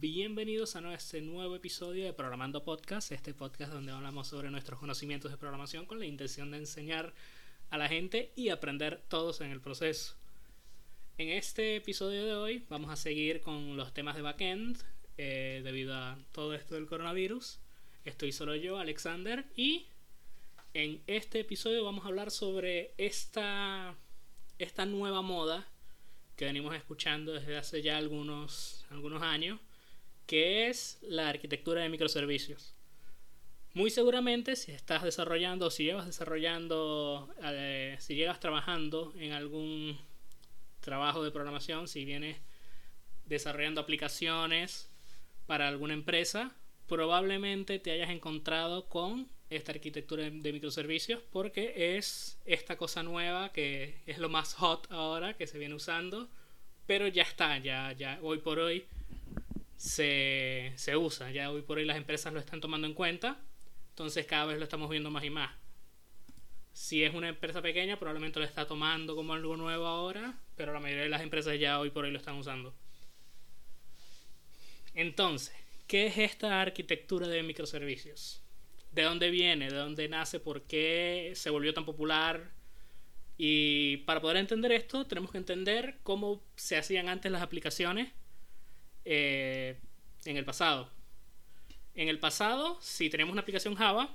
bienvenidos 0.00 0.76
a 0.76 0.94
este 0.94 1.20
nuevo 1.20 1.56
episodio 1.56 2.04
de 2.04 2.12
Programando 2.12 2.62
Podcast, 2.62 3.10
este 3.10 3.34
podcast 3.34 3.72
donde 3.72 3.90
hablamos 3.90 4.28
sobre 4.28 4.48
nuestros 4.48 4.78
conocimientos 4.78 5.28
de 5.28 5.36
programación 5.36 5.86
con 5.86 5.98
la 5.98 6.06
intención 6.06 6.52
de 6.52 6.58
enseñar 6.58 7.12
a 7.70 7.78
la 7.78 7.88
gente 7.88 8.32
y 8.36 8.50
aprender 8.50 9.02
todos 9.08 9.40
en 9.40 9.50
el 9.50 9.60
proceso. 9.60 10.14
En 11.16 11.30
este 11.30 11.74
episodio 11.74 12.24
de 12.24 12.34
hoy 12.34 12.64
vamos 12.68 12.90
a 12.92 12.96
seguir 12.96 13.40
con 13.40 13.76
los 13.76 13.92
temas 13.92 14.14
de 14.14 14.22
backend 14.22 14.78
eh, 15.16 15.62
debido 15.64 15.96
a 15.96 16.16
todo 16.30 16.54
esto 16.54 16.76
del 16.76 16.86
coronavirus. 16.86 17.58
Estoy 18.04 18.30
solo 18.30 18.54
yo, 18.54 18.78
Alexander, 18.78 19.46
y 19.56 19.88
en 20.74 21.02
este 21.08 21.40
episodio 21.40 21.82
vamos 21.82 22.04
a 22.04 22.08
hablar 22.08 22.30
sobre 22.30 22.94
esta, 22.98 23.96
esta 24.60 24.86
nueva 24.86 25.22
moda 25.22 25.66
que 26.36 26.44
venimos 26.44 26.76
escuchando 26.76 27.32
desde 27.32 27.56
hace 27.56 27.82
ya 27.82 27.96
algunos, 27.96 28.86
algunos 28.90 29.22
años, 29.22 29.58
que 30.28 30.68
es 30.68 30.98
la 31.00 31.30
arquitectura 31.30 31.80
de 31.80 31.88
microservicios. 31.88 32.74
Muy 33.72 33.88
seguramente 33.90 34.56
si 34.56 34.72
estás 34.72 35.02
desarrollando, 35.02 35.70
si 35.70 35.84
llevas 35.84 36.04
desarrollando, 36.04 37.34
eh, 37.42 37.96
si 37.98 38.14
llegas 38.14 38.38
trabajando 38.38 39.14
en 39.16 39.32
algún 39.32 39.98
trabajo 40.80 41.24
de 41.24 41.30
programación, 41.30 41.88
si 41.88 42.04
vienes 42.04 42.36
desarrollando 43.24 43.80
aplicaciones 43.80 44.90
para 45.46 45.66
alguna 45.66 45.94
empresa, 45.94 46.54
probablemente 46.86 47.78
te 47.78 47.92
hayas 47.92 48.10
encontrado 48.10 48.86
con 48.86 49.28
esta 49.48 49.72
arquitectura 49.72 50.24
de 50.24 50.52
microservicios 50.52 51.22
porque 51.32 51.96
es 51.96 52.38
esta 52.44 52.76
cosa 52.76 53.02
nueva 53.02 53.50
que 53.50 54.02
es 54.04 54.18
lo 54.18 54.28
más 54.28 54.52
hot 54.54 54.88
ahora 54.90 55.38
que 55.38 55.46
se 55.46 55.56
viene 55.58 55.74
usando, 55.74 56.28
pero 56.86 57.08
ya 57.08 57.22
está, 57.22 57.56
ya, 57.56 57.92
ya 57.92 58.18
hoy 58.20 58.38
por 58.38 58.58
hoy 58.58 58.84
se, 59.78 60.74
se 60.76 60.94
usa, 60.98 61.30
ya 61.30 61.50
hoy 61.50 61.62
por 61.62 61.78
hoy 61.78 61.86
las 61.86 61.96
empresas 61.96 62.34
lo 62.34 62.40
están 62.40 62.60
tomando 62.60 62.86
en 62.86 62.92
cuenta, 62.92 63.40
entonces 63.88 64.26
cada 64.26 64.44
vez 64.44 64.58
lo 64.58 64.64
estamos 64.64 64.90
viendo 64.90 65.10
más 65.10 65.24
y 65.24 65.30
más. 65.30 65.56
Si 66.74 67.02
es 67.02 67.14
una 67.14 67.30
empresa 67.30 67.62
pequeña, 67.62 67.98
probablemente 67.98 68.38
lo 68.38 68.44
está 68.44 68.66
tomando 68.66 69.16
como 69.16 69.32
algo 69.32 69.56
nuevo 69.56 69.86
ahora, 69.86 70.38
pero 70.54 70.74
la 70.74 70.80
mayoría 70.80 71.04
de 71.04 71.08
las 71.08 71.22
empresas 71.22 71.58
ya 71.58 71.80
hoy 71.80 71.88
por 71.88 72.04
hoy 72.04 72.10
lo 72.10 72.18
están 72.18 72.36
usando. 72.36 72.74
Entonces, 74.92 75.56
¿qué 75.86 76.08
es 76.08 76.18
esta 76.18 76.60
arquitectura 76.60 77.26
de 77.26 77.42
microservicios? 77.42 78.42
de 78.92 79.02
dónde 79.02 79.30
viene, 79.30 79.70
de 79.70 79.76
dónde 79.76 80.08
nace, 80.08 80.40
por 80.40 80.62
qué 80.62 81.32
se 81.34 81.50
volvió 81.50 81.74
tan 81.74 81.84
popular. 81.84 82.50
Y 83.36 83.98
para 83.98 84.20
poder 84.20 84.38
entender 84.38 84.72
esto, 84.72 85.06
tenemos 85.06 85.30
que 85.30 85.38
entender 85.38 85.98
cómo 86.02 86.42
se 86.56 86.76
hacían 86.76 87.08
antes 87.08 87.30
las 87.30 87.42
aplicaciones 87.42 88.12
eh, 89.10 89.80
en 90.26 90.36
el 90.36 90.44
pasado. 90.44 90.90
En 91.94 92.08
el 92.08 92.18
pasado, 92.18 92.78
si 92.82 93.08
teníamos 93.08 93.32
una 93.32 93.40
aplicación 93.40 93.74
Java, 93.74 94.14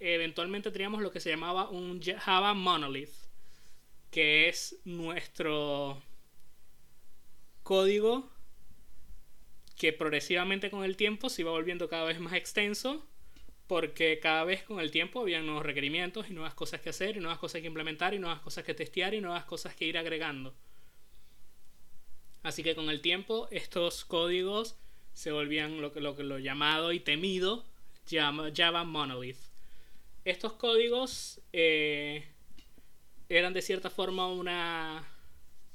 eventualmente 0.00 0.72
teníamos 0.72 1.00
lo 1.00 1.12
que 1.12 1.20
se 1.20 1.30
llamaba 1.30 1.70
un 1.70 2.02
Java 2.02 2.52
Monolith, 2.52 3.14
que 4.10 4.48
es 4.48 4.80
nuestro 4.84 6.02
código 7.62 8.28
que 9.76 9.92
progresivamente 9.92 10.70
con 10.70 10.82
el 10.82 10.96
tiempo 10.96 11.28
se 11.28 11.42
iba 11.42 11.52
volviendo 11.52 11.88
cada 11.88 12.04
vez 12.04 12.18
más 12.18 12.32
extenso 12.32 13.06
porque 13.68 14.18
cada 14.18 14.42
vez 14.42 14.64
con 14.64 14.80
el 14.80 14.90
tiempo 14.90 15.20
había 15.20 15.40
nuevos 15.40 15.64
requerimientos 15.64 16.28
y 16.28 16.32
nuevas 16.32 16.54
cosas 16.54 16.80
que 16.80 16.90
hacer 16.90 17.16
y 17.16 17.20
nuevas 17.20 17.38
cosas 17.38 17.60
que 17.60 17.68
implementar 17.68 18.12
y 18.12 18.18
nuevas 18.18 18.40
cosas 18.40 18.64
que 18.64 18.74
testear 18.74 19.14
y 19.14 19.20
nuevas 19.20 19.44
cosas 19.44 19.76
que 19.76 19.84
ir 19.84 19.96
agregando. 19.96 20.56
Así 22.42 22.62
que 22.62 22.74
con 22.74 22.88
el 22.90 23.00
tiempo 23.00 23.48
estos 23.50 24.04
códigos 24.04 24.76
se 25.12 25.32
volvían 25.32 25.80
lo 25.80 25.92
lo, 25.94 26.14
lo 26.14 26.38
llamado 26.38 26.92
y 26.92 27.00
temido 27.00 27.64
Java, 28.10 28.84
Monolith. 28.84 29.38
Estos 30.24 30.54
códigos 30.54 31.40
eh, 31.52 32.26
eran 33.28 33.52
de 33.52 33.62
cierta 33.62 33.90
forma 33.90 34.28
una, 34.28 35.06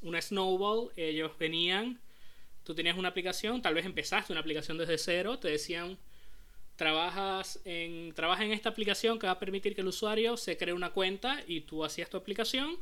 una 0.01 0.21
snowball. 0.21 0.91
Ellos 0.95 1.31
venían, 1.39 1.99
tú 2.63 2.75
tenías 2.75 2.97
una 2.97 3.09
aplicación, 3.09 3.61
tal 3.61 3.73
vez 3.73 3.85
empezaste 3.85 4.33
una 4.33 4.41
aplicación 4.41 4.77
desde 4.77 4.97
cero, 4.97 5.39
te 5.39 5.49
decían 5.49 5.97
trabajas 6.75 7.61
en, 7.63 8.13
trabaja 8.13 8.43
en 8.43 8.51
esta 8.51 8.67
aplicación 8.67 9.17
que 9.17 9.27
va 9.27 9.33
a 9.33 9.39
permitir 9.39 9.75
que 9.75 9.81
el 9.81 9.87
usuario 9.87 10.35
se 10.35 10.57
cree 10.57 10.73
una 10.73 10.91
cuenta 10.91 11.41
y 11.47 11.61
tú 11.61 11.85
hacías 11.85 12.09
tu 12.09 12.17
aplicación 12.17 12.77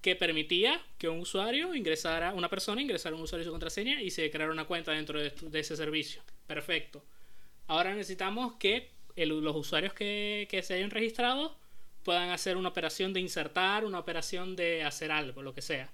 que 0.00 0.16
permitía 0.16 0.80
que 0.98 1.08
un 1.08 1.20
usuario 1.20 1.74
ingresara, 1.74 2.32
una 2.34 2.48
persona 2.48 2.80
ingresara 2.80 3.16
un 3.16 3.22
usuario 3.22 3.42
y 3.42 3.46
su 3.46 3.50
contraseña 3.50 4.02
y 4.02 4.10
se 4.10 4.30
creara 4.30 4.52
una 4.52 4.66
cuenta 4.66 4.92
dentro 4.92 5.20
de, 5.20 5.32
ese 5.58 5.76
servicio. 5.76 6.22
Perfecto. 6.46 7.04
Ahora 7.66 7.94
necesitamos 7.94 8.54
que 8.54 8.90
los 9.16 9.56
usuarios 9.56 9.92
que, 9.92 10.46
que 10.50 10.62
se 10.62 10.74
hayan 10.74 10.90
registrado 10.90 11.58
puedan 12.04 12.30
hacer 12.30 12.56
una 12.56 12.68
operación 12.68 13.12
de 13.12 13.20
insertar, 13.20 13.84
una 13.84 13.98
operación 13.98 14.54
de 14.54 14.84
hacer 14.84 15.10
algo, 15.10 15.42
lo 15.42 15.54
que 15.54 15.62
sea. 15.62 15.90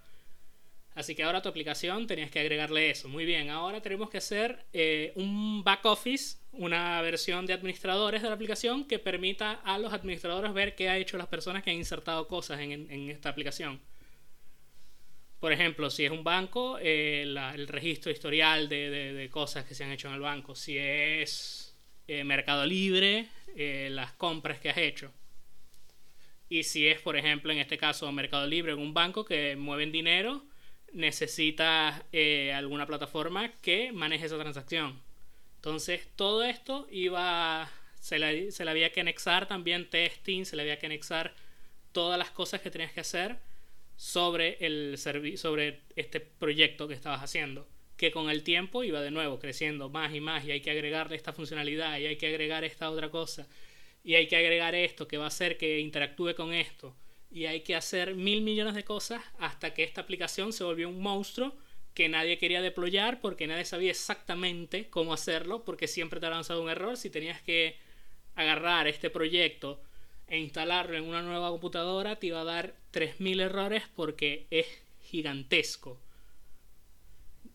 Así 0.95 1.15
que 1.15 1.23
ahora 1.23 1.41
tu 1.41 1.49
aplicación 1.49 2.07
tenías 2.07 2.31
que 2.31 2.41
agregarle 2.41 2.91
eso. 2.91 3.09
Muy 3.09 3.25
bien, 3.25 3.49
ahora 3.49 3.81
tenemos 3.81 4.11
que 4.11 4.19
hacer 4.19 4.67
eh, 4.73 5.13
un 5.17 5.65
back 5.65 5.85
office, 5.87 6.37
una 6.53 7.01
versión 7.01 7.47
de 7.47 7.55
administradores 7.55 8.21
de 8.21 8.29
la 8.29 8.35
aplicación 8.35 8.85
que 8.85 8.99
permita 8.99 9.53
a 9.65 9.79
los 9.79 9.93
administradores 9.93 10.53
ver 10.53 10.75
qué 10.75 10.91
ha 10.91 10.99
hecho 10.99 11.17
las 11.17 11.29
personas 11.29 11.63
que 11.63 11.71
han 11.71 11.77
insertado 11.77 12.29
cosas 12.29 12.61
en, 12.61 12.91
esta 13.09 13.31
aplicación. 13.31 13.81
Por 15.43 15.53
ejemplo, 15.53 15.91
si 15.91 16.05
es 16.05 16.13
un 16.13 16.23
banco, 16.23 16.79
eh, 16.81 17.23
el 17.23 17.67
registro 17.67 18.13
historial 18.13 18.69
de, 18.69 19.29
cosas 19.33 19.65
que 19.65 19.75
se 19.75 19.83
han 19.83 19.91
hecho 19.91 20.07
en 20.07 20.15
el 20.15 20.21
banco. 20.21 20.55
Si 20.55 20.79
es 20.79 21.77
eh, 22.07 22.23
Mercado 22.23 22.65
Libre, 22.65 23.27
las 23.91 24.13
compras 24.13 24.61
que 24.61 24.71
has 24.71 24.77
hecho. 24.77 25.13
Y 26.49 26.63
si 26.63 26.87
es, 26.87 27.01
por 27.01 27.17
ejemplo, 27.17 27.51
en 27.51 27.59
este 27.59 27.77
caso 27.77 28.13
Mercado 28.13 28.47
Libre 28.47 28.71
en 28.71 28.79
un 28.79 28.95
banco 28.95 29.25
que 29.25 29.57
mueven 29.57 29.91
dinero, 29.91 30.45
necesitas 30.93 32.01
eh, 32.13 32.53
alguna 32.55 32.87
plataforma 32.87 33.51
que 33.61 33.91
maneje 33.91 34.27
esa 34.27 34.39
transacción. 34.39 35.03
Entonces, 35.57 36.07
todo 36.15 36.45
esto 36.45 36.87
iba. 36.89 37.69
Se 37.99 38.21
le, 38.21 38.53
se 38.53 38.65
le 38.65 38.71
había 38.71 38.93
que 38.93 39.01
anexar 39.01 39.49
también 39.49 39.91
testing, 39.91 40.45
se 40.45 40.55
le 40.55 40.63
había 40.63 40.79
que 40.79 40.87
anexar 40.87 41.35
todas 41.91 42.17
las 42.17 42.31
cosas 42.31 42.61
que 42.61 42.71
tenías 42.71 42.93
que 42.93 43.01
hacer 43.01 43.41
sobre, 43.97 44.57
el 44.65 44.99
sobre 44.99 45.81
este 45.97 46.21
proyecto 46.21 46.89
que 46.89 46.95
estabas 46.95 47.23
haciendo. 47.23 47.69
Que 47.97 48.11
con 48.11 48.31
el 48.31 48.43
tiempo 48.43 48.85
iba 48.85 49.01
de 49.01 49.11
nuevo 49.11 49.39
creciendo 49.39 49.89
más 49.89 50.15
y 50.15 50.21
más, 50.21 50.45
y 50.45 50.51
hay 50.51 50.61
que 50.61 50.71
agregarle 50.71 51.17
esta 51.17 51.33
funcionalidad, 51.33 51.99
y 51.99 52.07
hay 52.07 52.17
que 52.17 52.27
agregar 52.27 52.65
esta 52.65 52.91
otra 52.91 53.11
cosa, 53.11 53.47
y 54.05 54.15
hay 54.15 54.27
que 54.27 54.37
agregar 54.37 54.75
esto 54.75 55.07
que 55.07 55.19
va 55.19 55.25
a 55.25 55.29
hacer 55.29 55.57
que 55.57 55.79
interactúe 55.79 56.35
con 56.35 56.53
esto 56.53 56.95
y 57.33 57.47
hay 57.47 57.63
que 57.63 57.75
hacer 57.75 58.15
mil 58.15 58.43
millones 58.43 58.75
de 58.75 58.85
cosas 58.85 59.23
hasta 59.39 59.73
que 59.73 59.85
esta 59.85 60.03
aplicación 60.03 60.53
se 60.53 60.65
volvió 60.65 60.89
un 60.89 61.01
monstruo 61.01 61.55
que 61.95 62.09
nadie 62.09 62.39
quería 62.39 62.61
deployar 62.61 63.21
porque 63.21 63.47
nadie 63.47 63.65
sabía 63.65 63.91
exactamente 63.91 64.89
cómo 64.91 65.15
hacerlo 65.15 65.65
porque 65.65 65.89
siempre 65.89 66.21
te 66.21 66.27
ha 66.27 66.31
lanzado 66.31 66.63
un 66.63 66.69
error 66.69 66.97
si 66.97 67.11
tenías 67.11 67.41
que 67.41 67.77
agarrar 68.35 68.87
este 68.87 69.09
proyecto 69.11 69.81
e 70.33 70.39
instalarlo 70.39 70.97
en 70.97 71.05
una 71.05 71.23
nueva 71.23 71.51
computadora 71.51 72.17
te 72.17 72.29
iba 72.29 72.41
a 72.41 72.45
dar 72.45 72.75
3000 72.91 73.41
errores 73.41 73.85
porque 73.95 74.47
es 74.51 74.67
gigantesco 75.03 76.01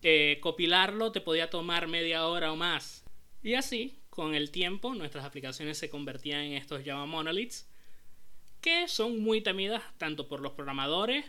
eh, 0.03 0.37
copilarlo 0.41 1.11
te 1.11 1.21
podía 1.21 1.49
tomar 1.49 1.87
media 1.87 2.27
hora 2.27 2.51
o 2.51 2.55
más 2.55 3.03
y 3.43 3.55
así 3.55 3.99
con 4.09 4.35
el 4.35 4.51
tiempo 4.51 4.93
nuestras 4.93 5.25
aplicaciones 5.25 5.77
se 5.77 5.89
convertían 5.89 6.41
en 6.41 6.53
estos 6.53 6.83
Java 6.85 7.05
Monoliths 7.05 7.67
que 8.61 8.87
son 8.87 9.19
muy 9.19 9.41
temidas 9.41 9.83
tanto 9.97 10.27
por 10.27 10.41
los 10.41 10.53
programadores 10.53 11.25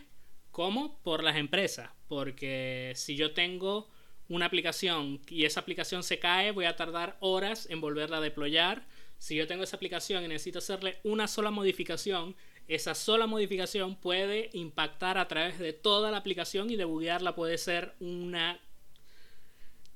como 0.51 0.97
por 1.03 1.23
las 1.23 1.37
empresas. 1.37 1.89
Porque 2.07 2.93
si 2.95 3.15
yo 3.15 3.33
tengo 3.33 3.89
una 4.27 4.45
aplicación 4.45 5.21
y 5.29 5.45
esa 5.45 5.61
aplicación 5.61 6.03
se 6.03 6.19
cae, 6.19 6.51
voy 6.51 6.65
a 6.65 6.75
tardar 6.75 7.17
horas 7.19 7.69
en 7.69 7.81
volverla 7.81 8.17
a 8.17 8.21
deployar. 8.21 8.85
Si 9.19 9.35
yo 9.35 9.45
tengo 9.45 9.63
esa 9.63 9.75
aplicación 9.75 10.23
y 10.23 10.29
necesito 10.29 10.59
hacerle 10.59 10.97
una 11.03 11.27
sola 11.27 11.51
modificación, 11.51 12.35
esa 12.67 12.95
sola 12.95 13.27
modificación 13.27 13.95
puede 13.95 14.49
impactar 14.53 15.17
a 15.17 15.27
través 15.27 15.59
de 15.59 15.73
toda 15.73 16.09
la 16.09 16.17
aplicación 16.17 16.69
y 16.69 16.77
debuguearla 16.77 17.35
puede 17.35 17.57
ser 17.57 17.93
una 17.99 18.59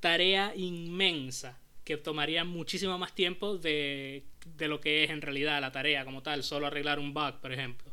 tarea 0.02 0.54
inmensa 0.56 1.58
que 1.86 1.98
tomaría 1.98 2.44
muchísimo 2.44 2.98
más 2.98 3.14
tiempo 3.16 3.58
de, 3.58 4.24
lo 4.60 4.82
que 4.82 5.04
es 5.04 5.10
en 5.10 5.22
realidad 5.22 5.62
la 5.62 5.72
tarea 5.72 6.04
como 6.04 6.22
tal, 6.22 6.44
solo 6.44 6.68
arreglar 6.68 7.00
un 7.00 7.14
bug, 7.14 7.40
por 7.40 7.54
ejemplo. 7.54 7.92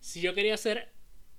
Si 0.00 0.20
yo 0.20 0.34
quería 0.34 0.54
hacer 0.54 0.90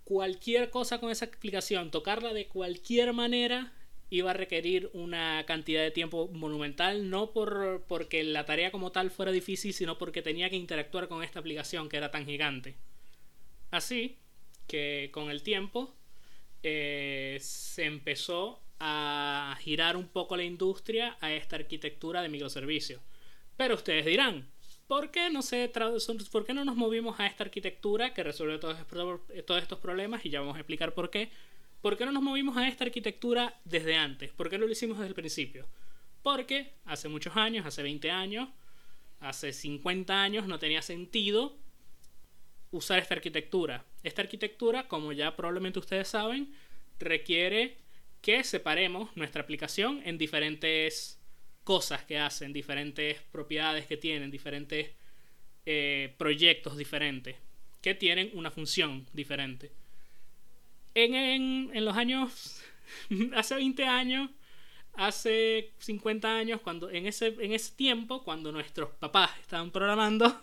cualquier 0.05 0.69
cosa 0.69 0.99
con 0.99 1.11
esa 1.11 1.25
aplicación, 1.25 1.91
tocarla 1.91 2.33
de 2.33 2.47
cualquier 2.47 3.11
manera, 3.13 3.73
iba 4.13 4.29
a 4.29 4.35
requerir 4.35 4.91
una 4.93 5.43
cantidad 5.47 5.81
de 5.81 5.89
tiempo 5.89 6.27
monumental, 6.27 7.09
no 7.09 7.31
por, 7.31 7.83
porque 7.87 8.23
la 8.23 8.45
tarea 8.45 8.71
como 8.71 8.91
tal 8.91 9.09
fuera 9.09 9.31
difícil, 9.31 9.73
sino 9.73 9.97
porque 9.97 10.21
tenía 10.21 10.51
que 10.51 10.55
interactuar 10.55 11.07
con 11.07 11.23
esta 11.23 11.39
aplicación 11.39 11.89
que 11.89 11.97
era 11.97 12.11
tan 12.11 12.25
gigante. 12.27 12.75
Así 13.71 14.19
que 14.67 15.09
con 15.11 15.31
el 15.31 15.41
tiempo 15.41 15.95
eh, 16.61 17.39
se 17.41 17.85
empezó 17.85 18.61
a 18.79 19.57
girar 19.61 19.97
un 19.97 20.07
poco 20.07 20.37
la 20.37 20.43
industria 20.43 21.17
a 21.19 21.33
esta 21.33 21.55
arquitectura 21.55 22.21
de 22.21 22.29
microservicios. 22.29 23.01
Pero 23.57 23.73
ustedes 23.73 24.05
dirán, 24.05 24.47
¿por 24.87 25.09
qué 25.09 25.31
no, 25.31 25.41
se 25.41 25.71
¿por 26.31 26.45
qué 26.45 26.53
no 26.53 26.65
nos 26.65 26.75
movimos 26.75 27.19
a 27.19 27.25
esta 27.25 27.45
arquitectura 27.45 28.13
que 28.13 28.21
resuelve 28.21 28.59
todos, 28.59 28.77
todos 29.47 29.61
estos 29.63 29.79
problemas? 29.79 30.23
Y 30.23 30.29
ya 30.29 30.41
vamos 30.41 30.55
a 30.55 30.59
explicar 30.59 30.93
por 30.93 31.09
qué. 31.09 31.31
¿Por 31.83 31.97
qué 31.97 32.05
no 32.05 32.13
nos 32.13 32.23
movimos 32.23 32.55
a 32.55 32.65
esta 32.65 32.85
arquitectura 32.85 33.59
desde 33.65 33.97
antes? 33.97 34.31
¿Por 34.31 34.49
qué 34.49 34.57
no 34.57 34.65
lo 34.65 34.71
hicimos 34.71 34.97
desde 34.97 35.09
el 35.09 35.15
principio? 35.15 35.67
Porque 36.21 36.75
hace 36.85 37.09
muchos 37.09 37.35
años, 37.35 37.65
hace 37.65 37.83
20 37.83 38.09
años, 38.09 38.47
hace 39.19 39.51
50 39.51 40.23
años 40.23 40.47
no 40.47 40.59
tenía 40.59 40.81
sentido 40.81 41.57
usar 42.71 42.99
esta 42.99 43.15
arquitectura. 43.15 43.83
Esta 44.01 44.21
arquitectura, 44.21 44.87
como 44.87 45.11
ya 45.11 45.35
probablemente 45.35 45.79
ustedes 45.79 46.07
saben, 46.07 46.55
requiere 46.99 47.75
que 48.21 48.45
separemos 48.45 49.09
nuestra 49.17 49.41
aplicación 49.41 50.01
en 50.05 50.17
diferentes 50.17 51.19
cosas 51.65 52.05
que 52.05 52.17
hacen, 52.17 52.53
diferentes 52.53 53.19
propiedades 53.23 53.87
que 53.87 53.97
tienen, 53.97 54.31
diferentes 54.31 54.91
eh, 55.65 56.15
proyectos 56.17 56.77
diferentes, 56.77 57.35
que 57.81 57.93
tienen 57.93 58.31
una 58.35 58.51
función 58.51 59.05
diferente. 59.11 59.82
En, 60.95 61.15
en, 61.73 61.85
los 61.85 61.97
años, 61.97 62.61
hace 63.35 63.55
20 63.55 63.85
años, 63.85 64.29
hace 64.93 65.73
50 65.79 66.35
años, 66.35 66.61
cuando, 66.61 66.89
en, 66.89 67.07
ese, 67.07 67.35
en 67.39 67.51
ese 67.53 67.75
tiempo, 67.75 68.23
cuando 68.23 68.51
nuestros 68.51 68.89
papás 68.99 69.31
estaban 69.41 69.71
programando, 69.71 70.41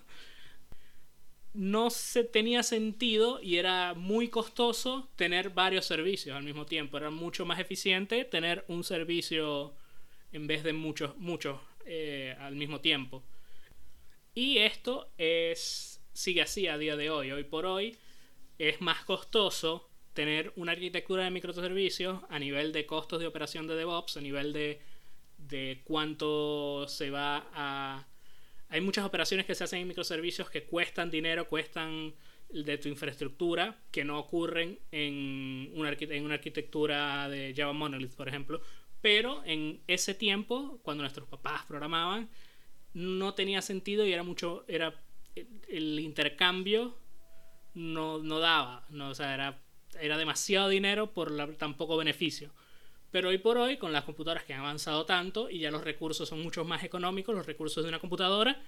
no 1.53 1.91
se 1.91 2.25
tenía 2.25 2.63
sentido 2.63 3.41
y 3.43 3.57
era 3.57 3.95
muy 3.95 4.29
costoso 4.29 5.11
tener 5.17 5.51
varios 5.51 5.85
servicios 5.85 6.37
al 6.37 6.45
mismo 6.45 6.67
tiempo. 6.67 6.97
Era 6.97 7.11
mucho 7.11 7.45
más 7.45 7.59
eficiente 7.59 8.25
tener 8.25 8.65
un 8.69 8.85
servicio 8.85 9.75
en 10.33 10.47
vez 10.47 10.63
de 10.63 10.73
muchos, 10.73 11.17
muchos 11.17 11.61
eh, 11.87 12.37
al 12.39 12.55
mismo 12.55 12.81
tiempo. 12.81 13.25
Y 14.35 14.59
esto 14.59 15.13
es, 15.19 16.01
sigue 16.13 16.43
así 16.43 16.69
a 16.69 16.79
día 16.79 16.97
de 16.97 17.11
hoy. 17.11 17.33
Hoy 17.33 17.45
por 17.45 17.67
hoy 17.67 17.97
es 18.59 18.81
más 18.81 19.05
costoso 19.05 19.90
tener 20.15 20.53
una 20.57 20.73
arquitectura 20.73 21.25
de 21.25 21.31
microservicios 21.31 22.21
a 22.29 22.39
nivel 22.39 22.73
de 22.73 22.87
costos 22.87 23.21
de 23.21 23.27
operación 23.27 23.67
de 23.67 23.77
DevOps, 23.77 24.17
a 24.17 24.21
nivel 24.21 24.53
de, 24.53 24.81
de 25.39 25.81
cuánto 25.85 26.87
se 26.89 27.11
va 27.11 27.49
a 27.55 28.07
hay 28.71 28.81
muchas 28.81 29.05
operaciones 29.05 29.47
que 29.47 29.55
se 29.55 29.65
hacen 29.65 29.81
en 29.81 29.89
microservicios 29.89 30.49
que 30.49 30.63
cuestan 30.63 31.11
dinero, 31.11 31.49
cuestan 31.49 32.15
de 32.51 32.79
tu 32.79 32.89
infraestructura, 32.89 33.77
que 33.91 34.05
no 34.05 34.19
ocurren 34.19 34.79
en 34.93 35.73
una, 35.75 35.91
en 35.99 36.25
una 36.25 36.35
arquitectura 36.35 37.29
de 37.29 37.53
Java 37.57 37.73
Monolith, 37.73 38.15
por 38.15 38.29
ejemplo. 38.29 38.61
Pero 39.01 39.43
en 39.45 39.81
ese 39.89 40.15
tiempo, 40.15 40.79
cuando 40.85 41.03
nuestros 41.03 41.29
papás 41.29 41.65
programaban, 41.67 42.29
no 42.95 43.35
tenía 43.35 43.61
sentido 43.61 44.07
y 44.07 44.13
era 44.13 44.23
mucho, 44.23 44.65
era 44.69 44.95
el 45.69 45.99
intercambio 45.99 46.97
no, 47.75 48.19
no 48.19 48.39
daba, 48.41 48.85
no, 48.91 49.11
o 49.11 49.15
sea, 49.15 49.35
era, 49.35 49.59
era 50.01 50.17
demasiado 50.17 50.69
dinero 50.69 51.13
por 51.13 51.31
la, 51.31 51.47
tan 51.53 51.77
poco 51.77 51.97
beneficio. 51.97 52.51
Pero 53.11 53.31
hoy 53.31 53.39
por 53.39 53.59
hoy, 53.59 53.77
con 53.77 53.93
las 53.93 54.05
computadoras 54.05 54.45
que 54.45 54.55
han 54.55 54.61
avanzado 54.61 55.05
tanto 55.05 55.51
y 55.51 55.59
ya 55.59 55.71
los 55.71 55.83
recursos 55.83 56.29
son 56.29 56.41
mucho 56.43 56.65
más 56.65 56.85
económicos, 56.85 57.35
los 57.35 57.47
recursos 57.47 57.83
de 57.83 57.89
una 57.89 57.99
computadora, 57.99 58.63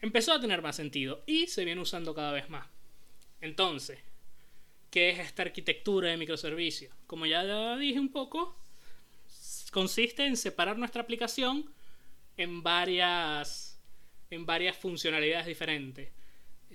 empezó 0.00 0.32
a 0.32 0.40
tener 0.40 0.62
más 0.62 0.76
sentido 0.76 1.22
y 1.26 1.48
se 1.48 1.64
viene 1.64 1.80
usando 1.80 2.14
cada 2.14 2.32
vez 2.32 2.48
más. 2.48 2.66
Entonces, 3.40 3.98
¿qué 4.90 5.10
es 5.10 5.18
esta 5.18 5.42
arquitectura 5.42 6.10
de 6.10 6.16
microservicios? 6.16 6.94
Como 7.06 7.26
ya 7.26 7.76
dije 7.76 7.98
un 7.98 8.10
poco, 8.10 8.56
consiste 9.72 10.24
en 10.26 10.36
separar 10.36 10.78
nuestra 10.78 11.02
aplicación 11.02 11.68
en 12.36 12.62
varias, 12.62 13.80
en 14.30 14.46
varias 14.46 14.76
funcionalidades 14.76 15.46
diferentes. 15.46 16.10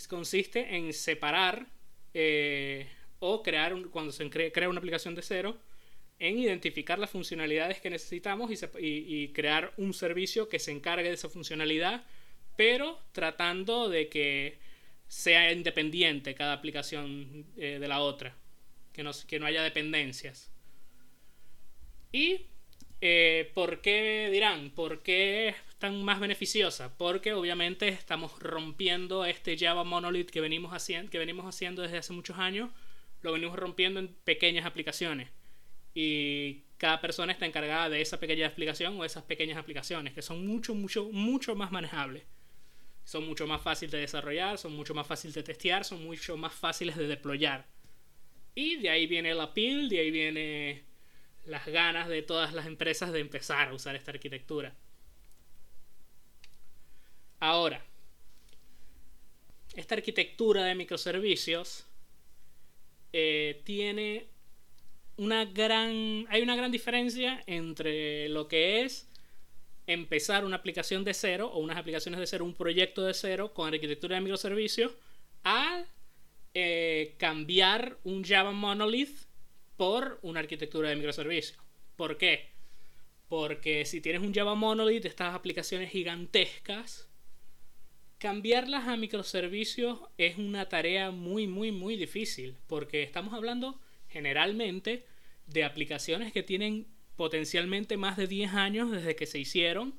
Consiste 0.09 0.75
en 0.75 0.91
separar 0.91 1.67
eh, 2.13 2.89
o 3.25 3.41
crear, 3.41 3.73
cuando 3.89 4.11
se 4.11 4.29
crea 4.29 4.67
una 4.67 4.79
aplicación 4.79 5.15
de 5.15 5.21
cero, 5.21 5.57
en 6.19 6.37
identificar 6.37 6.99
las 6.99 7.09
funcionalidades 7.09 7.79
que 7.79 7.89
necesitamos 7.89 8.51
y, 8.79 9.27
crear 9.29 9.73
un 9.77 9.93
servicio 9.93 10.49
que 10.49 10.59
se 10.59 10.71
encargue 10.71 11.07
de 11.07 11.15
esa 11.15 11.29
funcionalidad, 11.29 12.03
pero 12.57 12.99
tratando 13.13 13.87
de 13.87 14.09
que 14.09 14.59
sea 15.07 15.53
independiente 15.53 16.35
cada 16.35 16.53
aplicación 16.53 17.45
eh, 17.57 17.77
de 17.79 17.87
la 17.87 18.01
otra, 18.01 18.35
que 18.91 19.03
no, 19.03 19.11
que 19.25 19.39
no 19.39 19.45
haya 19.45 19.63
dependencias. 19.63 20.51
¿Y 22.11 22.41
eh, 22.99 23.51
por 23.53 23.81
qué 23.81 24.29
dirán? 24.31 24.69
¿Por 24.71 25.01
qué 25.01 25.49
es 25.49 25.55
tan 25.79 26.03
más 26.03 26.19
beneficiosa? 26.19 26.97
Porque 26.97 27.33
obviamente 27.33 27.87
estamos 27.87 28.37
rompiendo 28.39 29.25
este 29.25 29.57
Java 29.57 29.83
Monolith 29.83 30.29
que 30.29 30.41
venimos, 30.41 30.87
que 31.09 31.19
venimos 31.19 31.45
haciendo 31.45 31.81
desde 31.81 31.99
hace 31.99 32.13
muchos 32.13 32.37
años, 32.37 32.69
lo 33.23 33.31
venimos 33.31 33.57
rompiendo 33.57 33.99
en 33.99 34.13
pequeñas 34.23 34.65
aplicaciones 34.65 35.29
y 35.95 36.63
cada 36.77 36.99
persona 36.99 37.31
está 37.31 37.45
encargada 37.45 37.89
de 37.89 38.01
esa 38.01 38.19
pequeña 38.19 38.47
aplicación 38.47 38.99
o 38.99 39.05
esas 39.05 39.23
pequeñas 39.23 39.57
aplicaciones 39.57 40.13
que 40.13 40.21
son 40.21 40.45
mucho, 40.45 40.75
mucho, 40.75 41.05
mucho 41.11 41.55
más 41.55 41.71
manejables. 41.71 42.23
Son 43.05 43.25
mucho 43.25 43.47
más 43.47 43.61
fáciles 43.61 43.91
de 43.91 43.99
desarrollar, 43.99 44.57
son 44.57 44.75
mucho 44.75 44.93
más 44.93 45.05
fáciles 45.05 45.35
de 45.35 45.43
testear, 45.43 45.83
son 45.83 46.03
mucho 46.05 46.37
más 46.37 46.53
fáciles 46.53 46.95
de 46.95 47.07
deployar. 47.07 47.65
Y 48.55 48.77
de 48.77 48.89
ahí 48.89 49.07
viene 49.07 49.33
la 49.33 49.43
appeal, 49.43 49.89
de 49.89 49.99
ahí 49.99 50.11
viene 50.11 50.83
las 51.45 51.65
ganas 51.67 52.07
de 52.07 52.21
todas 52.21 52.53
las 52.53 52.65
empresas 52.65 53.11
de 53.11 53.19
empezar 53.19 53.69
a 53.69 53.73
usar 53.73 53.95
esta 53.95 54.11
arquitectura. 54.11 54.73
Ahora, 57.39 57.83
esta 59.75 59.95
arquitectura 59.95 60.63
de 60.63 60.75
microservicios 60.75 61.85
eh, 63.13 63.61
tiene 63.63 64.27
una 65.17 65.45
gran, 65.45 66.25
hay 66.29 66.41
una 66.41 66.55
gran 66.55 66.71
diferencia 66.71 67.43
entre 67.45 68.27
lo 68.29 68.47
que 68.47 68.81
es 68.81 69.07
empezar 69.85 70.45
una 70.45 70.55
aplicación 70.55 71.03
de 71.03 71.13
cero 71.13 71.51
o 71.53 71.59
unas 71.59 71.77
aplicaciones 71.77 72.19
de 72.19 72.27
cero, 72.27 72.45
un 72.45 72.55
proyecto 72.55 73.03
de 73.03 73.13
cero 73.13 73.53
con 73.53 73.73
arquitectura 73.73 74.15
de 74.15 74.21
microservicios, 74.21 74.93
a 75.43 75.85
eh, 76.53 77.15
cambiar 77.17 77.97
un 78.03 78.23
Java 78.23 78.51
Monolith 78.51 79.27
por 79.77 80.19
una 80.21 80.39
arquitectura 80.39 80.89
de 80.89 80.95
microservicios. 80.95 81.59
¿Por 81.95 82.17
qué? 82.17 82.51
Porque 83.27 83.85
si 83.85 84.01
tienes 84.01 84.21
un 84.21 84.33
Java 84.33 84.55
Monolith, 84.55 85.05
estas 85.05 85.35
aplicaciones 85.35 85.91
gigantescas, 85.91 87.09
cambiarlas 88.23 88.87
a 88.87 88.95
microservicios 88.95 89.99
es 90.17 90.37
una 90.37 90.69
tarea 90.69 91.11
muy, 91.11 91.45
muy, 91.45 91.73
muy 91.73 91.97
difícil. 91.97 92.55
Porque 92.67 93.03
estamos 93.03 93.33
hablando 93.33 93.81
generalmente 94.07 95.03
de 95.45 95.65
aplicaciones 95.65 96.31
que 96.31 96.41
tienen 96.41 96.87
potencialmente 97.17 97.97
más 97.97 98.15
de 98.15 98.27
10 98.27 98.53
años 98.53 98.91
desde 98.91 99.17
que 99.17 99.25
se 99.25 99.39
hicieron, 99.39 99.93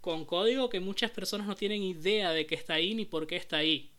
con 0.00 0.24
código 0.26 0.68
que 0.68 0.78
muchas 0.78 1.10
personas 1.10 1.48
no 1.48 1.56
tienen 1.56 1.82
idea 1.82 2.30
de 2.30 2.46
que 2.46 2.54
está 2.54 2.74
ahí 2.74 2.94
ni 2.94 3.04
por 3.04 3.26
qué 3.26 3.34
está 3.34 3.56
ahí, 3.56 3.90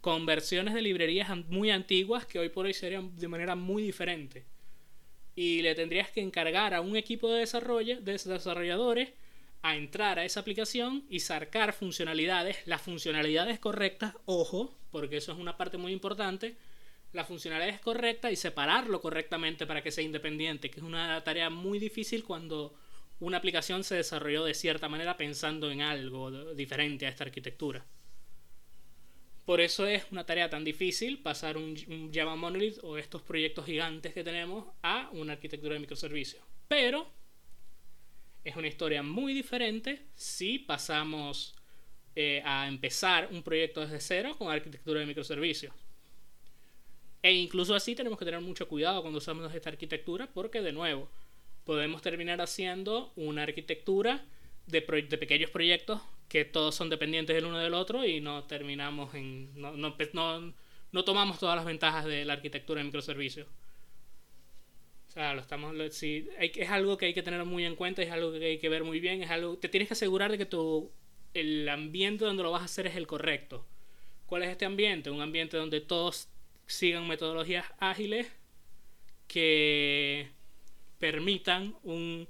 con 0.00 0.24
versiones 0.24 0.72
de 0.72 0.82
librerías 0.82 1.30
muy 1.48 1.70
antiguas 1.72 2.26
que 2.26 2.38
hoy 2.38 2.48
por 2.48 2.66
hoy 2.66 2.74
serían 2.74 3.16
de 3.18 3.26
manera 3.26 3.56
muy 3.56 3.82
diferente. 3.82 4.44
Y 5.34 5.62
le 5.62 5.74
tendrías 5.74 6.12
que 6.12 6.20
encargar 6.20 6.74
a 6.74 6.80
un 6.80 6.94
equipo 6.94 7.28
de, 7.28 7.40
desarrollo, 7.40 8.00
de 8.00 8.12
desarrolladores 8.12 9.08
a 9.62 9.76
entrar 9.76 10.18
a 10.18 10.24
esa 10.24 10.40
aplicación 10.40 11.04
y 11.08 11.20
sacar 11.20 11.72
funcionalidades, 11.72 12.58
las 12.66 12.82
funcionalidades 12.82 13.58
correctas, 13.58 14.14
ojo, 14.24 14.74
porque 14.90 15.18
eso 15.18 15.32
es 15.32 15.38
una 15.38 15.56
parte 15.56 15.76
muy 15.76 15.92
importante, 15.92 16.56
la 17.12 17.24
funcionalidad 17.24 17.74
es 17.74 17.80
correcta 17.80 18.30
y 18.30 18.36
separarlo 18.36 19.00
correctamente 19.00 19.66
para 19.66 19.82
que 19.82 19.90
sea 19.90 20.04
independiente, 20.04 20.70
que 20.70 20.80
es 20.80 20.84
una 20.84 21.22
tarea 21.24 21.50
muy 21.50 21.78
difícil 21.78 22.24
cuando 22.24 22.74
una 23.18 23.36
aplicación 23.36 23.84
se 23.84 23.96
desarrolló 23.96 24.44
de 24.44 24.54
cierta 24.54 24.88
manera 24.88 25.16
pensando 25.16 25.70
en 25.70 25.82
algo 25.82 26.54
diferente 26.54 27.06
a 27.06 27.10
esta 27.10 27.24
arquitectura. 27.24 27.84
Por 29.44 29.60
eso 29.60 29.86
es 29.86 30.04
una 30.12 30.24
tarea 30.24 30.48
tan 30.48 30.64
difícil 30.64 31.18
pasar 31.18 31.56
un, 31.56 32.10
Java 32.14 32.36
Monolith 32.36 32.78
o 32.82 32.96
estos 32.96 33.22
proyectos 33.22 33.66
gigantes 33.66 34.14
que 34.14 34.22
tenemos 34.22 34.64
a 34.82 35.10
una 35.12 35.32
arquitectura 35.32 35.74
de 35.74 35.80
microservicios. 35.80 36.42
Pero 36.68 37.10
es 38.44 38.56
una 38.56 38.68
historia 38.68 39.02
muy 39.02 39.34
diferente 39.34 40.06
si 40.14 40.58
pasamos 40.58 41.54
eh, 42.16 42.42
a 42.44 42.66
empezar 42.68 43.28
un 43.30 43.42
proyecto 43.42 43.80
desde 43.80 44.00
cero 44.00 44.34
con 44.36 44.50
arquitectura 44.50 45.00
de 45.00 45.06
microservicios. 45.06 45.72
E 47.22 47.32
incluso 47.32 47.74
así 47.74 47.94
tenemos 47.94 48.18
que 48.18 48.24
tener 48.24 48.40
mucho 48.40 48.66
cuidado 48.66 49.02
cuando 49.02 49.18
usamos 49.18 49.54
esta 49.54 49.68
arquitectura 49.68 50.28
porque 50.32 50.62
de 50.62 50.72
nuevo 50.72 51.08
podemos 51.64 52.00
terminar 52.02 52.40
haciendo 52.40 53.12
una 53.16 53.42
arquitectura 53.42 54.24
de, 54.66 54.80
pequeños 54.82 55.50
proyectos 55.50 56.00
que 56.28 56.44
todos 56.44 56.74
son 56.74 56.88
dependientes 56.88 57.34
del 57.34 57.44
uno 57.44 57.58
del 57.58 57.74
otro 57.74 58.04
y 58.04 58.20
no 58.20 58.44
terminamos 58.44 59.14
en... 59.14 59.52
No, 59.60 59.72
no, 59.72 59.94
no, 60.92 61.04
tomamos 61.04 61.38
todas 61.38 61.56
las 61.56 61.64
ventajas 61.64 62.04
de 62.06 62.24
la 62.24 62.34
arquitectura 62.34 62.78
de 62.80 62.84
microservicios. 62.84 63.46
O 65.10 65.12
sea, 65.12 65.34
lo 65.34 65.40
estamos, 65.40 65.74
si, 65.92 66.28
es 66.38 66.70
algo 66.70 66.96
que 66.96 67.06
hay 67.06 67.14
que 67.14 67.24
tener 67.24 67.44
muy 67.44 67.64
en 67.64 67.74
cuenta, 67.74 68.00
es 68.00 68.12
algo 68.12 68.30
que 68.30 68.44
hay 68.44 68.58
que 68.58 68.68
ver 68.68 68.84
muy 68.84 69.00
bien, 69.00 69.20
es 69.24 69.30
algo, 69.30 69.58
te 69.58 69.68
tienes 69.68 69.88
que 69.88 69.94
asegurar 69.94 70.30
de 70.30 70.38
que 70.38 70.46
tu, 70.46 70.92
el 71.34 71.68
ambiente 71.68 72.24
donde 72.24 72.44
lo 72.44 72.52
vas 72.52 72.62
a 72.62 72.66
hacer 72.66 72.86
es 72.86 72.94
el 72.94 73.08
correcto. 73.08 73.66
¿Cuál 74.26 74.44
es 74.44 74.50
este 74.50 74.66
ambiente? 74.66 75.10
Un 75.10 75.20
ambiente 75.20 75.56
donde 75.56 75.80
todos 75.80 76.28
sigan 76.68 77.08
metodologías 77.08 77.66
ágiles 77.80 78.28
que 79.26 80.30
permitan 81.00 81.74
un 81.82 82.28